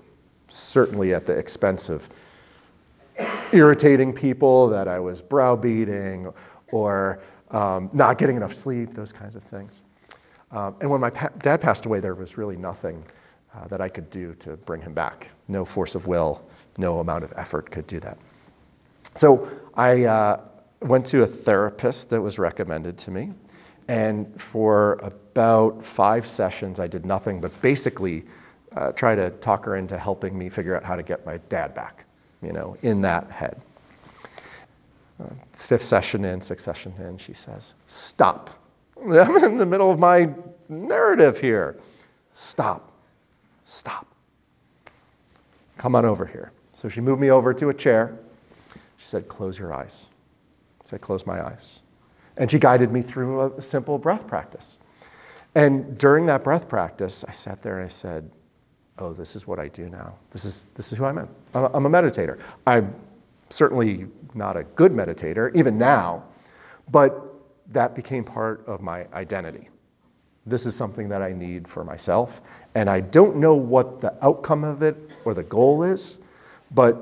Certainly 0.49 1.15
at 1.15 1.25
the 1.25 1.33
expense 1.33 1.89
of 1.89 2.07
irritating 3.51 4.13
people 4.13 4.67
that 4.69 4.87
I 4.87 4.99
was 4.99 5.23
browbeating 5.23 6.31
or 6.71 7.19
um, 7.53 7.89
not 7.93 8.17
getting 8.17 8.35
enough 8.35 8.53
sleep, 8.53 8.93
those 8.93 9.13
kinds 9.13 9.35
of 9.35 9.43
things. 9.43 9.81
Um, 10.51 10.75
and 10.81 10.89
when 10.89 10.99
my 11.01 11.09
pa- 11.09 11.29
dad 11.39 11.61
passed 11.61 11.85
away, 11.85 11.99
there 11.99 12.15
was 12.15 12.37
really 12.37 12.57
nothing 12.57 13.03
uh, 13.55 13.67
that 13.67 13.81
I 13.81 13.89
could 13.89 14.09
do 14.09 14.33
to 14.35 14.57
bring 14.57 14.81
him 14.81 14.93
back. 14.93 15.31
No 15.47 15.63
force 15.63 15.95
of 15.95 16.07
will, 16.07 16.43
no 16.77 16.99
amount 16.99 17.23
of 17.23 17.33
effort 17.37 17.71
could 17.71 17.87
do 17.87 17.99
that. 18.01 18.17
So 19.15 19.49
I 19.75 20.03
uh, 20.03 20.41
went 20.81 21.05
to 21.07 21.23
a 21.23 21.27
therapist 21.27 22.09
that 22.09 22.21
was 22.21 22.39
recommended 22.39 22.97
to 22.99 23.11
me. 23.11 23.31
And 23.87 24.39
for 24.41 24.93
about 25.01 25.83
five 25.83 26.25
sessions, 26.25 26.79
I 26.79 26.87
did 26.87 27.05
nothing 27.05 27.41
but 27.41 27.59
basically 27.61 28.23
uh, 28.75 28.91
try 28.93 29.13
to 29.13 29.29
talk 29.29 29.65
her 29.65 29.75
into 29.75 29.97
helping 29.97 30.37
me 30.37 30.49
figure 30.49 30.75
out 30.75 30.83
how 30.83 30.95
to 30.95 31.03
get 31.03 31.25
my 31.25 31.37
dad 31.49 31.73
back, 31.73 32.05
you 32.41 32.53
know, 32.53 32.77
in 32.81 33.01
that 33.01 33.29
head. 33.29 33.61
Fifth 35.53 35.83
session 35.83 36.25
in, 36.25 36.41
sixth 36.41 36.65
session 36.65 36.93
in, 36.99 37.17
she 37.17 37.33
says, 37.33 37.73
Stop. 37.87 38.49
I'm 39.01 39.43
in 39.43 39.57
the 39.57 39.65
middle 39.65 39.91
of 39.91 39.99
my 39.99 40.29
narrative 40.69 41.39
here. 41.39 41.77
Stop. 42.33 42.91
Stop. 43.65 44.07
Come 45.77 45.95
on 45.95 46.05
over 46.05 46.25
here. 46.25 46.51
So 46.73 46.89
she 46.89 47.01
moved 47.01 47.21
me 47.21 47.29
over 47.29 47.53
to 47.53 47.69
a 47.69 47.73
chair. 47.73 48.17
She 48.97 49.05
said, 49.05 49.27
Close 49.27 49.57
your 49.57 49.73
eyes. 49.73 50.07
I 50.81 50.89
said, 50.89 51.01
Close 51.01 51.25
my 51.25 51.45
eyes. 51.45 51.81
And 52.37 52.49
she 52.49 52.57
guided 52.57 52.91
me 52.91 53.01
through 53.01 53.53
a 53.57 53.61
simple 53.61 53.97
breath 53.97 54.27
practice. 54.27 54.77
And 55.55 55.97
during 55.97 56.25
that 56.25 56.43
breath 56.43 56.67
practice, 56.67 57.23
I 57.27 57.31
sat 57.31 57.61
there 57.61 57.77
and 57.77 57.85
I 57.85 57.89
said, 57.89 58.29
Oh, 58.97 59.13
this 59.13 59.35
is 59.35 59.47
what 59.47 59.59
I 59.59 59.67
do 59.67 59.89
now. 59.89 60.15
This 60.31 60.45
is, 60.45 60.65
this 60.75 60.91
is 60.91 60.97
who 60.97 61.05
I'm. 61.05 61.17
I'm 61.53 61.85
a 61.85 61.89
meditator. 61.89 62.39
I'm 62.67 62.93
certainly 63.53 64.07
not 64.33 64.57
a 64.57 64.63
good 64.63 64.91
meditator, 64.91 65.55
even 65.55 65.77
now, 65.77 66.23
but 66.89 67.33
that 67.71 67.95
became 67.95 68.23
part 68.23 68.65
of 68.67 68.81
my 68.81 69.07
identity. 69.13 69.69
This 70.45 70.65
is 70.65 70.75
something 70.75 71.09
that 71.09 71.21
I 71.21 71.31
need 71.31 71.67
for 71.67 71.83
myself. 71.83 72.41
And 72.75 72.89
I 72.89 72.99
don't 72.99 73.37
know 73.37 73.53
what 73.53 74.01
the 74.01 74.25
outcome 74.25 74.63
of 74.63 74.81
it 74.81 74.97
or 75.23 75.33
the 75.33 75.43
goal 75.43 75.83
is, 75.83 76.19
but 76.71 76.97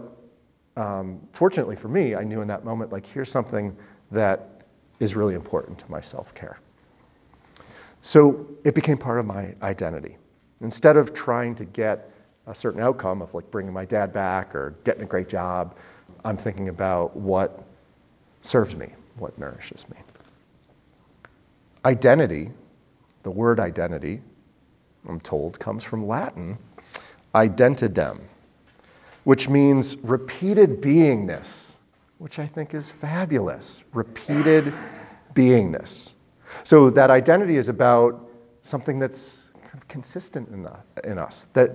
um, 0.76 1.22
fortunately 1.32 1.76
for 1.76 1.88
me, 1.88 2.16
I 2.16 2.24
knew 2.24 2.42
in 2.42 2.50
that 2.50 2.64
moment, 2.64 2.92
like, 2.92 3.06
here's 3.06 3.32
something 3.32 3.76
that 4.12 4.66
is 5.00 5.16
really 5.16 5.34
important 5.34 5.80
to 5.80 5.90
my 5.90 6.02
self 6.02 6.36
care. 6.36 6.60
So 8.02 8.48
it 8.64 8.76
became 8.76 8.98
part 8.98 9.20
of 9.20 9.26
my 9.26 9.56
identity. 9.62 10.18
Instead 10.60 10.98
of 10.98 11.14
trying 11.14 11.56
to 11.56 11.66
get 11.66 12.12
a 12.48 12.56
certain 12.56 12.82
outcome 12.82 13.22
of 13.22 13.34
like 13.34 13.50
bringing 13.52 13.74
my 13.74 13.86
dad 13.86 14.12
back 14.12 14.54
or 14.56 14.76
getting 14.84 15.04
a 15.04 15.06
great 15.06 15.30
job, 15.30 15.78
I'm 16.24 16.38
thinking 16.38 16.70
about 16.70 17.16
what 17.16 17.64
serves 18.42 18.76
me, 18.76 18.90
what 19.18 19.38
nourishes 19.38 19.86
me. 19.90 19.98
Identity, 21.84 22.52
the 23.24 23.32
word 23.32 23.60
identity, 23.60 24.22
I'm 25.08 25.20
told, 25.20 25.60
comes 25.60 25.84
from 25.84 26.08
Latin, 26.08 26.58
identidem, 27.34 28.22
which 29.24 29.50
means 29.50 29.98
repeated 29.98 30.82
beingness, 30.82 31.76
which 32.18 32.38
I 32.38 32.46
think 32.46 32.74
is 32.74 32.90
fabulous. 32.90 33.84
Repeated 33.94 34.74
beingness. 35.34 36.12
So 36.64 36.92
that 36.92 37.10
identity 37.10 37.58
is 37.58 37.70
about 37.70 38.30
something 38.62 39.00
that's 39.00 39.50
kind 39.64 39.76
of 39.76 39.88
consistent 39.88 40.50
in, 40.50 40.64
the, 40.64 40.78
in 41.04 41.18
us, 41.18 41.48
that 41.54 41.72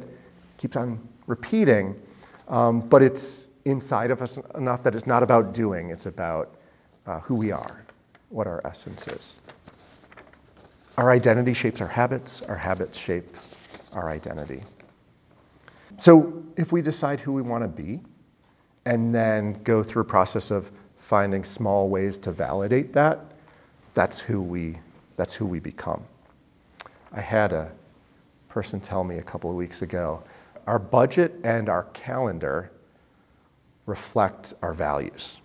keeps 0.59 0.77
on 0.77 1.09
repeating, 1.27 2.01
um, 2.49 2.81
but 2.81 3.03
it's 3.03 3.46
inside 3.67 4.13
of 4.13 4.23
us 4.23 4.39
enough 4.55 4.85
that 4.85 4.95
it's 4.95 5.07
not 5.07 5.23
about 5.25 5.53
doing, 5.53 5.91
it's 5.91 6.07
about 6.07 6.55
uh, 7.05 7.19
who 7.21 7.35
we 7.35 7.51
are, 7.51 7.85
what 8.29 8.47
our 8.47 8.65
essence 8.65 9.09
is. 9.09 9.39
Our 10.97 11.11
identity 11.11 11.53
shapes 11.53 11.81
our 11.81 11.89
habits, 11.89 12.43
our 12.43 12.57
habits 12.57 12.97
shape 12.97 13.37
our 13.93 14.09
identity. 14.09 14.63
So 15.97 16.45
if 16.57 16.73
we 16.73 16.81
decide 16.81 17.21
who 17.21 17.33
we 17.33 17.43
want 17.43 17.65
to 17.65 17.69
be 17.69 18.01
and 18.85 19.13
then 19.15 19.55
go 19.65 19.83
through 19.83 20.03
a 20.03 20.07
process 20.07 20.53
of 20.53 20.71
finding 20.97 21.43
small 21.45 21.89
ways 21.89 22.17
to 22.19 22.31
validate 22.31 22.93
that, 22.93 23.19
that's 23.95 24.21
who 24.21 24.41
we, 24.41 24.79
that's 25.17 25.35
who 25.35 25.45
we 25.45 25.59
become. 25.59 26.05
I 27.13 27.21
had 27.21 27.53
a 27.53 27.73
person 28.49 28.81
tell 28.81 29.03
me 29.03 29.19
a 29.19 29.23
couple 29.23 29.51
of 29.51 29.57
weeks 29.57 29.83
ago 29.83 30.23
our 30.67 30.79
budget 30.79 31.35
and 31.45 31.69
our 31.69 31.85
calendar 31.95 32.73
reflect 33.87 34.53
our 34.63 34.75
values. 34.75 35.41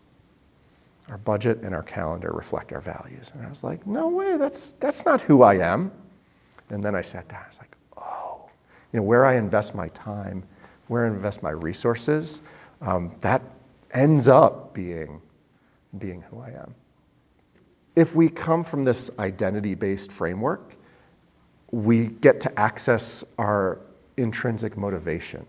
Our 1.10 1.18
budget 1.18 1.62
and 1.62 1.74
our 1.74 1.84
calendar 1.84 2.32
reflect 2.32 2.74
our 2.74 2.82
values. 2.82 3.32
And 3.34 3.46
I 3.46 3.50
was 3.50 3.64
like, 3.64 3.86
no 3.86 4.10
way, 4.10 4.38
that's, 4.38 4.72
that's 4.74 5.06
not 5.06 5.22
who 5.22 5.44
I 5.44 5.56
am. 5.56 5.92
And 6.70 6.84
then 6.84 6.96
I 6.96 7.02
sat 7.02 7.28
down, 7.28 7.42
I 7.44 7.48
was 7.48 7.60
like, 7.60 7.76
oh, 7.98 8.50
you 8.92 9.00
know, 9.00 9.04
where 9.04 9.26
I 9.26 9.36
invest 9.36 9.76
my 9.76 9.90
time, 9.90 10.44
where 10.88 11.06
I 11.06 11.08
invest 11.10 11.44
my 11.44 11.50
resources, 11.50 12.42
um, 12.82 13.16
that 13.22 13.42
ends 13.94 14.28
up 14.28 14.74
being, 14.74 15.22
being 15.98 16.22
who 16.22 16.40
I 16.40 16.50
am. 16.50 16.76
If 17.96 18.16
we 18.16 18.30
come 18.30 18.64
from 18.64 18.86
this 18.86 19.12
identity 19.20 19.76
based 19.76 20.12
framework, 20.12 20.76
we 21.72 22.08
get 22.08 22.42
to 22.42 22.60
access 22.60 23.24
our 23.38 23.80
intrinsic 24.18 24.78
motivation. 24.78 25.46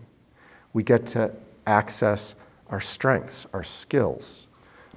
We 0.73 0.83
get 0.83 1.07
to 1.07 1.31
access 1.65 2.35
our 2.69 2.81
strengths, 2.81 3.45
our 3.53 3.63
skills, 3.63 4.47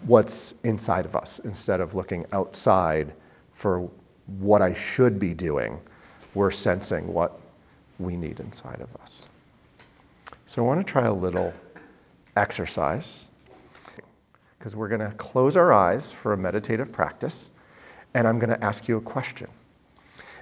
what's 0.05 0.55
inside 0.65 1.05
of 1.05 1.17
us 1.17 1.39
instead 1.41 1.81
of 1.81 1.95
looking 1.95 2.27
outside 2.33 3.13
for 3.53 3.91
what 4.39 4.63
I 4.63 4.75
should 4.75 5.19
be 5.19 5.35
doing. 5.35 5.81
We're 6.35 6.51
sensing 6.51 7.13
what 7.13 7.41
we 7.99 8.17
need 8.17 8.41
inside 8.41 8.81
of 8.81 8.95
us. 9.01 9.23
So 10.47 10.63
I 10.63 10.67
want 10.67 10.87
to 10.87 10.91
try 10.91 11.07
a 11.07 11.13
little 11.13 11.53
exercise 12.37 13.27
because 14.59 14.77
we're 14.77 14.89
going 14.89 15.01
to 15.01 15.17
close 15.17 15.57
our 15.57 15.73
eyes 15.73 16.13
for 16.13 16.33
a 16.33 16.37
meditative 16.37 16.93
practice 16.93 17.51
and 18.15 18.27
I'm 18.27 18.39
going 18.39 18.51
to 18.51 18.65
ask 18.65 18.89
you 18.89 18.97
a 18.97 19.01
question. 19.01 19.49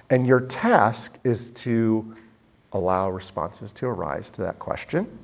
And 0.09 0.25
your 0.25 0.39
task 0.41 1.17
is 1.23 1.51
to 1.51 2.15
allow 2.71 3.09
responses 3.09 3.73
to 3.73 3.87
arise 3.87 4.29
to 4.31 4.41
that 4.43 4.59
question. 4.59 5.19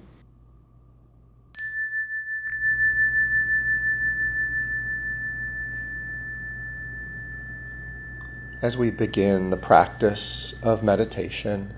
As 8.62 8.78
we 8.78 8.92
begin 8.92 9.50
the 9.50 9.58
practice 9.58 10.54
of 10.62 10.84
meditation, 10.84 11.74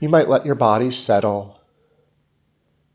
you 0.00 0.08
might 0.08 0.28
let 0.28 0.44
your 0.44 0.56
body 0.56 0.90
settle, 0.90 1.60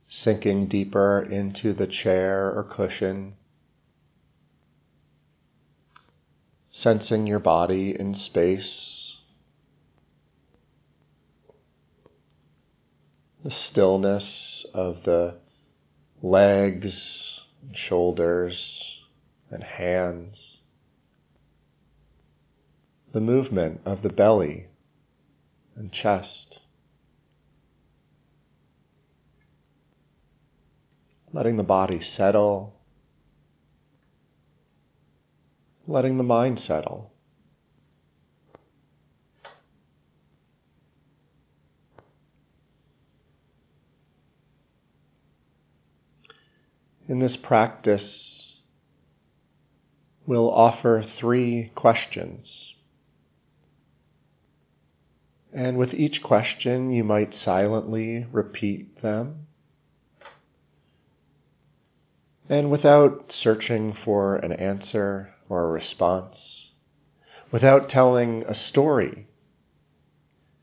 sinking 0.09 0.67
deeper 0.67 1.21
into 1.21 1.71
the 1.71 1.87
chair 1.87 2.51
or 2.51 2.65
cushion, 2.65 3.35
sensing 6.71 7.25
your 7.25 7.39
body 7.39 7.97
in 7.97 8.13
space, 8.13 9.21
the 13.45 13.51
stillness 13.51 14.65
of 14.73 15.03
the 15.03 15.37
legs, 16.21 17.45
shoulders, 17.71 19.05
and 19.49 19.63
hands, 19.63 20.52
the 23.13 23.21
movement 23.21 23.79
of 23.85 24.01
the 24.01 24.09
belly 24.09 24.67
and 25.75 25.91
chest. 25.91 26.59
letting 31.33 31.57
the 31.57 31.63
body 31.63 31.99
settle, 31.99 32.79
letting 35.87 36.17
the 36.17 36.23
mind 36.23 36.59
settle. 36.59 37.11
In 47.07 47.19
this 47.19 47.35
practice, 47.35 48.61
we'll 50.25 50.51
offer 50.51 51.01
three 51.01 51.71
questions. 51.75 52.75
And 55.53 55.77
with 55.77 55.93
each 55.93 56.23
question, 56.23 56.91
you 56.91 57.03
might 57.03 57.33
silently 57.33 58.25
repeat 58.31 59.01
them 59.01 59.47
and 62.49 62.69
without 62.69 63.31
searching 63.31 63.93
for 63.93 64.35
an 64.35 64.51
answer 64.51 65.33
or 65.49 65.63
a 65.63 65.71
response, 65.71 66.71
without 67.51 67.89
telling 67.89 68.43
a 68.43 68.53
story, 68.53 69.27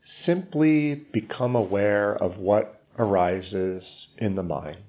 simply 0.02 0.94
become 0.94 1.56
aware 1.56 2.14
of 2.14 2.38
what 2.38 2.80
arises 2.98 4.08
in 4.18 4.34
the 4.34 4.42
mind. 4.42 4.84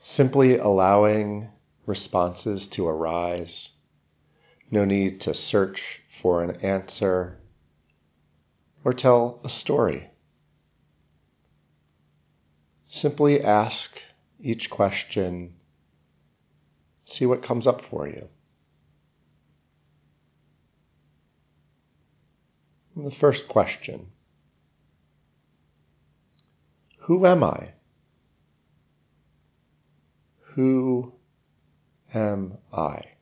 Simply 0.00 0.56
allowing 0.58 1.48
responses 1.86 2.66
to 2.68 2.86
arise. 2.86 3.70
No 4.70 4.84
need 4.84 5.20
to 5.22 5.34
search 5.34 6.02
for 6.08 6.42
an 6.42 6.56
answer 6.62 7.38
or 8.84 8.92
tell 8.92 9.40
a 9.44 9.48
story. 9.48 10.10
Simply 12.88 13.42
ask 13.42 14.00
each 14.40 14.70
question, 14.70 15.54
see 17.04 17.26
what 17.26 17.42
comes 17.42 17.66
up 17.66 17.80
for 17.82 18.06
you. 18.06 18.28
The 22.96 23.10
first 23.10 23.48
question 23.48 24.12
Who 27.00 27.26
am 27.26 27.42
I? 27.42 27.72
Who 30.54 31.12
am 32.14 32.58
I? 32.72 33.13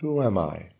Who 0.00 0.22
am 0.22 0.38
I? 0.38 0.70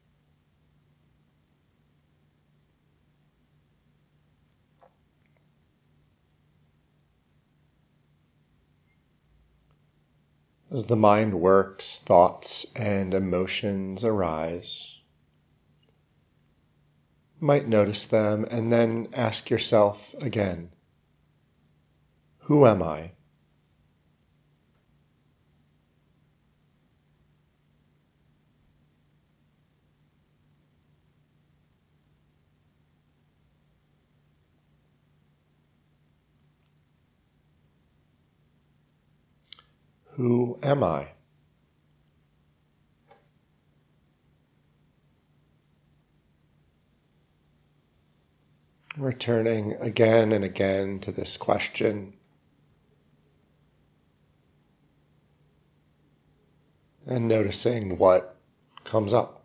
As 10.70 10.86
the 10.86 10.96
mind 10.96 11.38
works, 11.38 11.98
thoughts 11.98 12.64
and 12.74 13.12
emotions 13.12 14.04
arise. 14.04 14.98
Might 17.40 17.68
notice 17.68 18.06
them 18.06 18.46
and 18.50 18.72
then 18.72 19.08
ask 19.12 19.50
yourself 19.50 20.14
again 20.18 20.70
Who 22.44 22.66
am 22.66 22.82
I? 22.82 23.12
Who 40.20 40.58
am 40.62 40.84
I? 40.84 41.08
Returning 48.98 49.76
again 49.80 50.32
and 50.32 50.44
again 50.44 51.00
to 51.00 51.12
this 51.12 51.38
question. 51.38 52.12
And 57.06 57.26
noticing 57.26 57.96
what 57.96 58.36
comes 58.84 59.14
up. 59.14 59.39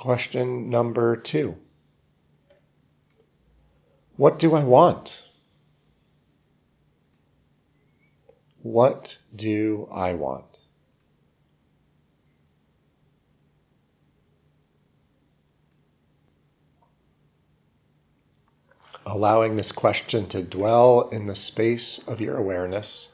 Question 0.00 0.70
number 0.70 1.14
two 1.14 1.56
What 4.16 4.38
do 4.38 4.54
I 4.54 4.64
want? 4.64 5.24
What 8.62 9.18
do 9.36 9.86
I 9.92 10.14
want? 10.14 10.46
Allowing 19.04 19.56
this 19.56 19.72
question 19.72 20.28
to 20.28 20.42
dwell 20.42 21.10
in 21.10 21.26
the 21.26 21.36
space 21.36 21.98
of 22.06 22.22
your 22.22 22.38
awareness 22.38 23.09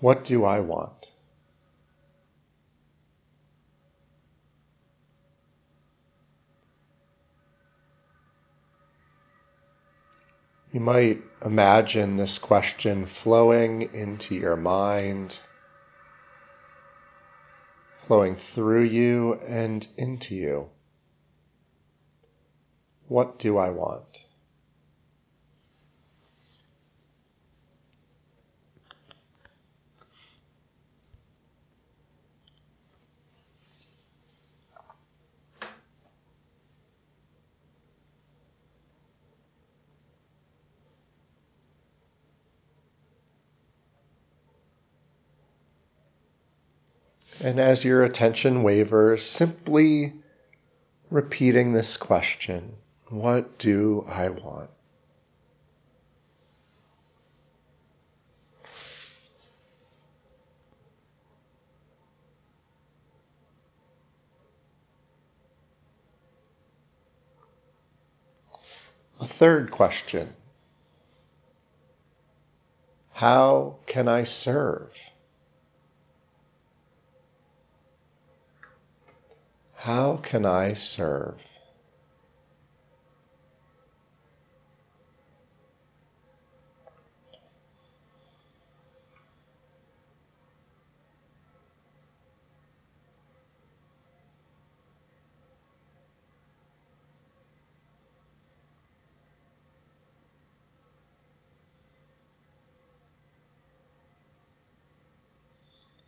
What 0.00 0.24
do 0.24 0.44
I 0.44 0.60
want? 0.60 1.10
You 10.72 10.80
might 10.80 11.22
imagine 11.44 12.16
this 12.16 12.38
question 12.38 13.06
flowing 13.06 13.92
into 13.94 14.36
your 14.36 14.54
mind, 14.54 15.38
flowing 18.06 18.36
through 18.36 18.84
you 18.84 19.34
and 19.46 19.84
into 19.96 20.36
you. 20.36 20.68
What 23.08 23.38
do 23.38 23.56
I 23.56 23.70
want? 23.70 24.27
And 47.48 47.58
as 47.58 47.82
your 47.82 48.04
attention 48.04 48.62
wavers, 48.62 49.24
simply 49.24 50.12
repeating 51.08 51.72
this 51.72 51.96
question 51.96 52.74
What 53.08 53.56
do 53.56 54.04
I 54.06 54.28
want? 54.28 54.68
A 69.18 69.26
third 69.26 69.70
question 69.70 70.34
How 73.14 73.76
can 73.86 74.06
I 74.06 74.24
serve? 74.24 74.92
How 79.88 80.18
can 80.18 80.44
I 80.44 80.74
serve? 80.74 81.40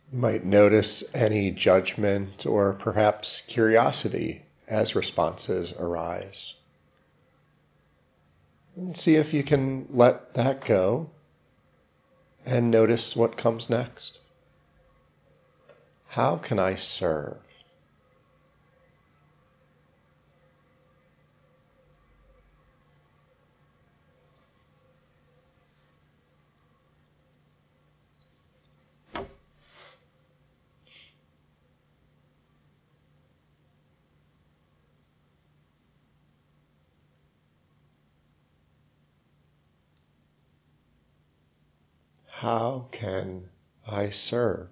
might 0.11 0.43
notice 0.43 1.03
any 1.13 1.51
judgment 1.51 2.45
or 2.45 2.73
perhaps 2.73 3.41
curiosity 3.41 4.43
as 4.67 4.95
responses 4.95 5.73
arise. 5.73 6.55
And 8.75 8.95
see 8.95 9.15
if 9.15 9.33
you 9.33 9.43
can 9.43 9.87
let 9.89 10.33
that 10.33 10.65
go 10.65 11.09
and 12.45 12.71
notice 12.71 13.15
what 13.15 13.37
comes 13.37 13.69
next. 13.69 14.19
How 16.07 16.37
can 16.37 16.59
I 16.59 16.75
serve? 16.75 17.37
How 42.41 42.87
can 42.91 43.51
I 43.87 44.09
serve? 44.09 44.69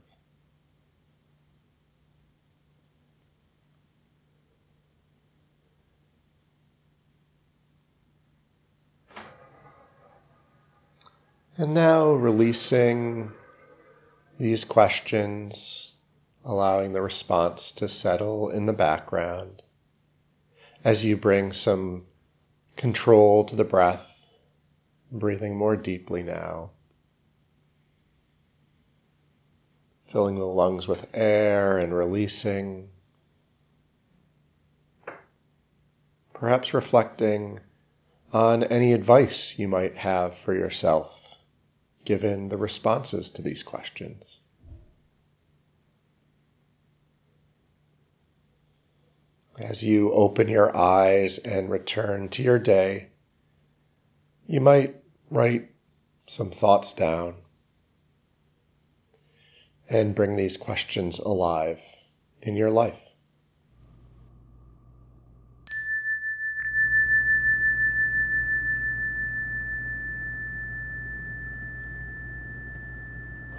And 11.57 11.75
now 11.75 12.13
releasing 12.13 13.31
these 14.39 14.65
questions, 14.65 15.93
allowing 16.43 16.93
the 16.93 17.03
response 17.03 17.73
to 17.73 17.87
settle 17.87 18.49
in 18.49 18.65
the 18.65 18.73
background 18.73 19.61
as 20.83 21.05
you 21.05 21.15
bring 21.17 21.53
some 21.53 22.07
control 22.75 23.43
to 23.43 23.55
the 23.55 23.63
breath, 23.63 24.09
breathing 25.11 25.55
more 25.55 25.75
deeply 25.75 26.23
now. 26.23 26.71
Filling 30.11 30.35
the 30.35 30.45
lungs 30.45 30.87
with 30.87 31.07
air 31.13 31.77
and 31.77 31.93
releasing. 31.93 32.89
Perhaps 36.33 36.73
reflecting 36.73 37.59
on 38.31 38.63
any 38.63 38.93
advice 38.93 39.57
you 39.57 39.67
might 39.67 39.97
have 39.97 40.37
for 40.37 40.53
yourself 40.53 41.15
given 42.05 42.49
the 42.49 42.57
responses 42.57 43.31
to 43.31 43.41
these 43.41 43.61
questions. 43.61 44.39
As 49.59 49.83
you 49.83 50.13
open 50.13 50.47
your 50.47 50.75
eyes 50.75 51.37
and 51.37 51.69
return 51.69 52.29
to 52.29 52.41
your 52.41 52.57
day, 52.57 53.09
you 54.47 54.61
might 54.61 54.95
write 55.29 55.69
some 56.27 56.49
thoughts 56.49 56.93
down 56.93 57.35
and 59.89 60.13
bring 60.13 60.35
these 60.35 60.57
questions 60.57 61.19
alive 61.19 61.79
in 62.41 62.55
your 62.55 62.69
life. 62.69 62.99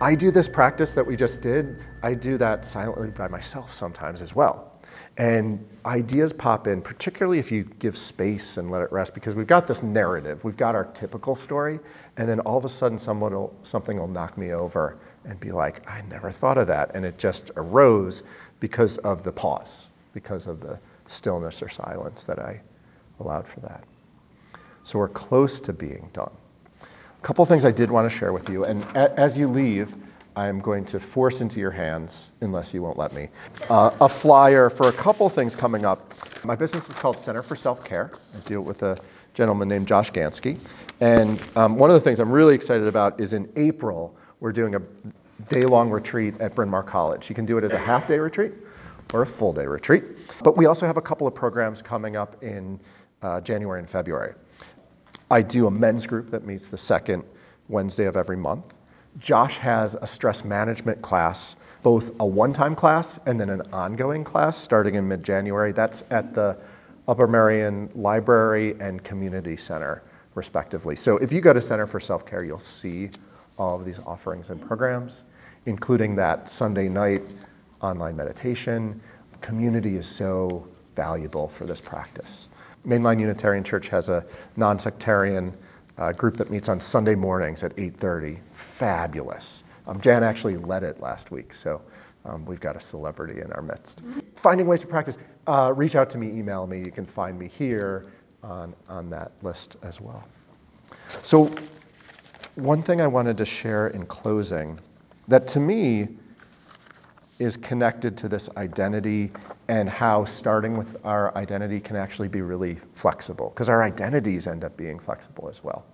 I 0.03 0.15
do 0.15 0.31
this 0.31 0.49
practice 0.49 0.95
that 0.95 1.07
we 1.07 1.15
just 1.15 1.43
did, 1.43 1.79
I 2.03 2.15
do 2.15 2.39
that 2.39 2.65
silently 2.65 3.11
by 3.11 3.29
myself 3.29 3.75
sometimes 3.75 4.23
as 4.23 4.35
well. 4.35 4.81
And 5.19 5.69
ideas 5.85 6.33
pop 6.33 6.67
in, 6.67 6.81
particularly 6.81 7.39
if 7.39 7.53
you 7.53 7.65
give 7.65 7.99
space 7.99 8.57
and 8.57 8.71
let 8.71 8.81
it 8.81 8.91
rest, 8.93 9.13
because 9.13 9.35
we've 9.35 9.47
got 9.47 9.67
this 9.69 9.83
narrative, 9.83 10.43
we've 10.43 10.57
got 10.57 10.75
our 10.75 10.87
typical 10.87 11.37
story, 11.37 11.79
and 12.17 12.27
then 12.27 12.41
all 12.41 12.57
of 12.57 12.65
a 12.65 12.69
sudden 12.69 12.99
someone 12.99 13.35
will, 13.35 13.55
something 13.63 13.99
will 13.99 14.09
knock 14.09 14.39
me 14.39 14.53
over 14.53 14.99
and 15.25 15.39
be 15.39 15.53
like, 15.53 15.89
I 15.89 16.03
never 16.03 16.31
thought 16.31 16.59
of 16.59 16.69
that. 16.69 16.93
And 16.95 17.05
it 17.05 17.19
just 17.19 17.51
arose 17.57 18.23
because 18.61 18.99
of 18.99 19.23
the 19.23 19.33
pause, 19.33 19.87
because 20.13 20.47
of 20.47 20.61
the 20.61 20.79
stillness 21.07 21.63
or 21.63 21.69
silence 21.69 22.25
that 22.25 22.39
I 22.39 22.61
allowed 23.19 23.47
for 23.47 23.61
that. 23.61 23.85
So 24.83 24.99
we're 24.99 25.09
close 25.09 25.61
to 25.61 25.73
being 25.73 26.09
done. 26.13 26.31
A 26.83 27.23
couple 27.23 27.45
things 27.45 27.65
I 27.65 27.71
did 27.71 27.91
want 27.91 28.11
to 28.11 28.17
share 28.19 28.33
with 28.33 28.49
you. 28.49 28.65
And 28.65 28.83
a- 28.97 29.19
as 29.19 29.37
you 29.37 29.49
leave, 29.49 29.95
I'm 30.35 30.61
going 30.61 30.87
to 30.87 31.01
force 31.01 31.41
into 31.41 31.61
your 31.61 31.71
hands, 31.71 32.31
unless 32.41 32.73
you 32.73 32.83
won't 32.83 32.97
let 32.97 33.13
me, 33.13 33.29
uh, 33.69 33.91
a 34.01 34.09
flyer 34.09 34.71
for 34.71 34.89
a 34.89 34.93
couple 34.93 35.29
things 35.29 35.55
coming 35.55 35.85
up. 35.85 36.15
My 36.45 36.55
business 36.55 36.89
is 36.89 36.97
called 36.97 37.19
Center 37.19 37.43
for 37.43 37.57
Self 37.57 37.85
Care. 37.85 38.11
I 38.35 38.49
deal 38.49 38.63
with 38.63 38.83
a 38.83 38.97
gentleman 39.35 39.69
named 39.69 39.87
Josh 39.87 40.13
Gansky. 40.13 40.59
And 41.01 41.41
um, 41.57 41.77
one 41.77 41.91
of 41.91 41.95
the 41.95 42.01
things 42.01 42.21
I'm 42.21 42.31
really 42.31 42.55
excited 42.55 42.87
about 42.87 43.21
is 43.21 43.33
in 43.33 43.53
April, 43.57 44.17
we're 44.41 44.53
doing 44.53 44.75
a 44.75 44.83
day 45.49 45.63
long 45.63 45.91
retreat 45.91 46.41
at 46.41 46.55
Bryn 46.55 46.69
Mawr 46.69 46.83
College. 46.83 47.29
You 47.29 47.35
can 47.35 47.47
do 47.47 47.59
it 47.59 47.65
as 47.65 47.73
a 47.73 47.79
half 47.79 48.09
day 48.09 48.19
retreat, 48.19 48.53
or 49.13 49.23
a 49.23 49.27
full 49.27 49.53
day 49.53 49.67
retreat. 49.67 50.05
But 50.43 50.57
we 50.57 50.67
also 50.67 50.87
have 50.87 50.97
a 50.97 51.03
couple 51.03 51.27
of 51.27 51.35
programs 51.35 51.83
coming 51.83 52.17
up 52.17 52.43
in 52.43 52.81
uh, 53.23 53.41
January 53.41 53.81
and 53.81 53.89
February. 53.89 54.35
I 55.31 55.43
do 55.43 55.67
a 55.67 55.71
men's 55.71 56.07
group 56.07 56.31
that 56.31 56.45
meets 56.45 56.71
the 56.71 56.79
second 56.79 57.25
Wednesday 57.69 58.07
of 58.07 58.17
every 58.17 58.37
month. 58.37 58.75
Josh 59.19 59.59
has 59.59 59.95
a 59.95 60.07
stress 60.07 60.45
management 60.45 61.03
class, 61.03 61.57
both 61.83 62.13
a 62.21 62.27
one 62.27 62.53
time 62.53 62.75
class 62.75 63.19
and 63.27 63.41
then 63.41 63.51
an 63.51 63.63
ongoing 63.73 64.25
class 64.25 64.57
starting 64.57 64.95
in 64.95 65.09
mid 65.09 65.23
January. 65.23 65.73
That's 65.73 66.05
at 66.11 66.35
the 66.35 66.59
Upper 67.09 67.27
Merion 67.27 67.91
Library 67.95 68.77
and 68.79 69.03
Community 69.03 69.57
Center, 69.57 70.03
respectively. 70.35 70.95
So 70.95 71.17
if 71.17 71.33
you 71.33 71.41
go 71.41 71.53
to 71.53 71.61
Center 71.61 71.87
for 71.87 71.99
Self 71.99 72.25
Care, 72.25 72.45
you'll 72.45 72.59
see 72.61 73.11
all 73.61 73.77
of 73.79 73.85
these 73.85 73.99
offerings 74.01 74.49
and 74.49 74.61
programs, 74.61 75.23
including 75.67 76.17
that 76.17 76.49
Sunday 76.49 76.89
night 76.89 77.23
online 77.83 78.17
meditation. 78.17 79.01
Community 79.43 79.97
is 79.97 80.09
so 80.09 80.67
valuable 80.97 81.49
for 81.49 81.65
this 81.65 81.81
practice. 81.81 82.49
Mainline 82.87 83.21
Unitarian 83.21 83.63
Church 83.63 83.89
has 83.89 84.09
a 84.09 84.25
non-sectarian 84.57 85.53
uh, 85.99 86.13
group 86.13 86.39
that 86.39 86.51
meets 86.51 86.71
on 86.71 86.81
Sunday 86.81 87.15
mornings 87.15 87.63
at 87.63 87.77
8:30. 87.77 88.39
Fabulous. 88.53 89.63
Um, 89.87 90.01
Jan 90.01 90.25
actually 90.25 90.57
led 90.57 90.83
it 90.83 91.01
last 91.01 91.31
week, 91.31 91.53
so 91.53 91.83
um, 92.25 92.47
we've 92.47 92.61
got 92.61 92.77
a 92.77 92.81
celebrity 92.81 93.43
in 93.43 93.53
our 93.53 93.63
midst. 93.63 94.03
Finding 94.37 94.67
ways 94.67 94.81
to 94.81 94.87
practice. 94.87 95.19
Uh, 95.47 95.73
reach 95.77 95.95
out 95.95 96.11
to 96.11 96.19
me, 96.19 96.29
email 96.29 96.67
me. 96.67 96.79
You 96.79 96.93
can 96.93 97.05
find 97.05 97.39
me 97.39 97.49
here 97.49 98.07
on, 98.43 98.75
on 98.89 99.11
that 99.11 99.33
list 99.43 99.77
as 99.83 100.01
well. 100.01 100.25
So, 101.23 101.51
one 102.61 102.83
thing 102.83 103.01
I 103.01 103.07
wanted 103.07 103.39
to 103.39 103.47
share 103.47 103.89
in 103.89 104.05
closing 104.05 104.79
that 105.29 105.49
to 105.49 105.61
me 105.61 106.09
is 107.39 107.57
connected 107.57 108.19
to 108.19 108.29
this 108.29 108.51
identity 108.55 109.33
and 109.67 109.89
how 109.89 110.27
starting 110.27 110.77
with 110.77 110.95
our 111.07 111.35
identity 111.37 111.81
can 111.81 111.97
actually 111.97 112.29
be 112.29 112.43
really 112.43 112.79
flexible 112.93 113.49
because 113.49 113.71
our 113.71 113.83
identities 113.83 114.47
end 114.47 114.63
up 114.63 114.77
being 114.77 114.99
flexible 114.99 115.49
as 115.49 115.65
well. 115.65 115.87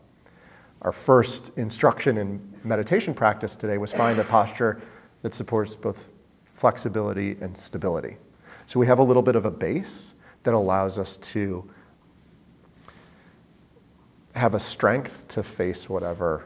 Our 0.83 0.91
first 0.91 1.57
instruction 1.57 2.19
in 2.19 2.55
meditation 2.65 3.15
practice 3.15 3.55
today 3.55 3.79
was 3.79 3.93
find 3.93 4.19
a 4.19 4.25
posture 4.25 4.83
that 5.23 5.35
supports 5.35 5.77
both 5.77 6.09
flexibility 6.55 7.37
and 7.41 7.57
stability. 7.57 8.17
So 8.67 8.81
we 8.81 8.89
have 8.89 8.99
a 8.99 9.05
little 9.05 9.23
bit 9.23 9.37
of 9.37 9.47
a 9.47 9.53
base 9.53 10.13
that 10.43 10.53
allows 10.53 10.99
us 10.99 11.19
to 11.19 11.71
have 14.35 14.55
a 14.55 14.61
strength 14.61 15.29
to 15.29 15.45
face 15.45 15.89
whatever 15.89 16.45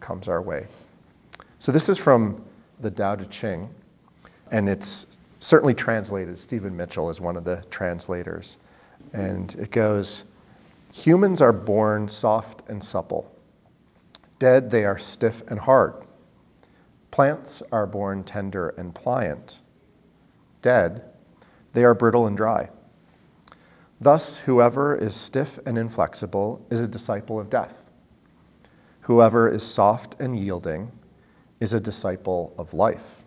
comes 0.00 0.28
our 0.28 0.42
way. 0.42 0.66
So 1.58 1.72
this 1.72 1.88
is 1.88 1.98
from 1.98 2.44
the 2.80 2.90
Tao 2.90 3.16
Te 3.16 3.26
Ching 3.26 3.68
and 4.52 4.68
it's 4.68 5.18
certainly 5.38 5.74
translated. 5.74 6.38
Stephen 6.38 6.76
Mitchell 6.76 7.10
is 7.10 7.20
one 7.20 7.36
of 7.36 7.44
the 7.44 7.64
translators. 7.70 8.58
And 9.12 9.52
it 9.56 9.70
goes 9.72 10.24
Humans 10.92 11.40
are 11.40 11.54
born 11.54 12.08
soft 12.08 12.68
and 12.68 12.84
supple. 12.84 13.34
Dead, 14.38 14.70
they 14.70 14.84
are 14.84 14.98
stiff 14.98 15.42
and 15.48 15.58
hard. 15.58 15.94
Plants 17.10 17.62
are 17.72 17.86
born 17.86 18.24
tender 18.24 18.70
and 18.76 18.94
pliant. 18.94 19.60
Dead, 20.60 21.04
they 21.72 21.84
are 21.84 21.94
brittle 21.94 22.26
and 22.26 22.36
dry. 22.36 22.68
Thus, 24.00 24.36
whoever 24.36 24.96
is 24.96 25.14
stiff 25.14 25.58
and 25.64 25.78
inflexible 25.78 26.64
is 26.70 26.80
a 26.80 26.88
disciple 26.88 27.40
of 27.40 27.48
death. 27.48 27.81
Whoever 29.02 29.48
is 29.48 29.62
soft 29.62 30.20
and 30.20 30.38
yielding 30.38 30.90
is 31.60 31.72
a 31.72 31.80
disciple 31.80 32.54
of 32.56 32.72
life. 32.72 33.24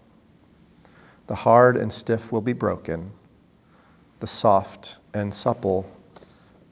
The 1.27 1.35
hard 1.35 1.75
and 1.75 1.91
stiff 1.91 2.31
will 2.31 2.41
be 2.41 2.53
broken, 2.53 3.11
the 4.19 4.27
soft 4.27 4.99
and 5.13 5.33
supple 5.33 5.89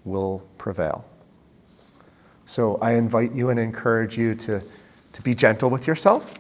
will 0.06 0.40
prevail. 0.58 1.06
So 2.46 2.78
I 2.78 2.94
invite 2.94 3.34
you 3.34 3.50
and 3.50 3.60
encourage 3.60 4.18
you 4.18 4.36
to, 4.36 4.62
to 5.14 5.22
be 5.22 5.36
gentle 5.36 5.70
with 5.70 5.88
yourself, 5.88 6.34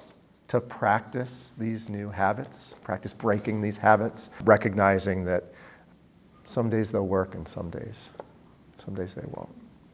to 0.49 0.61
practice 0.61 1.53
these 1.57 1.89
new 1.89 2.09
habits, 2.09 2.75
practice 2.83 3.13
breaking 3.13 3.61
these 3.61 3.77
habits, 3.77 4.29
recognizing 4.43 5.25
that 5.25 5.43
some 6.45 6.69
days 6.69 6.91
they'll 6.91 7.07
work 7.07 7.35
and 7.35 7.47
some 7.47 7.69
days, 7.69 8.09
some 8.85 8.93
days 8.93 9.13
they 9.13 9.25
won't. 9.25 9.62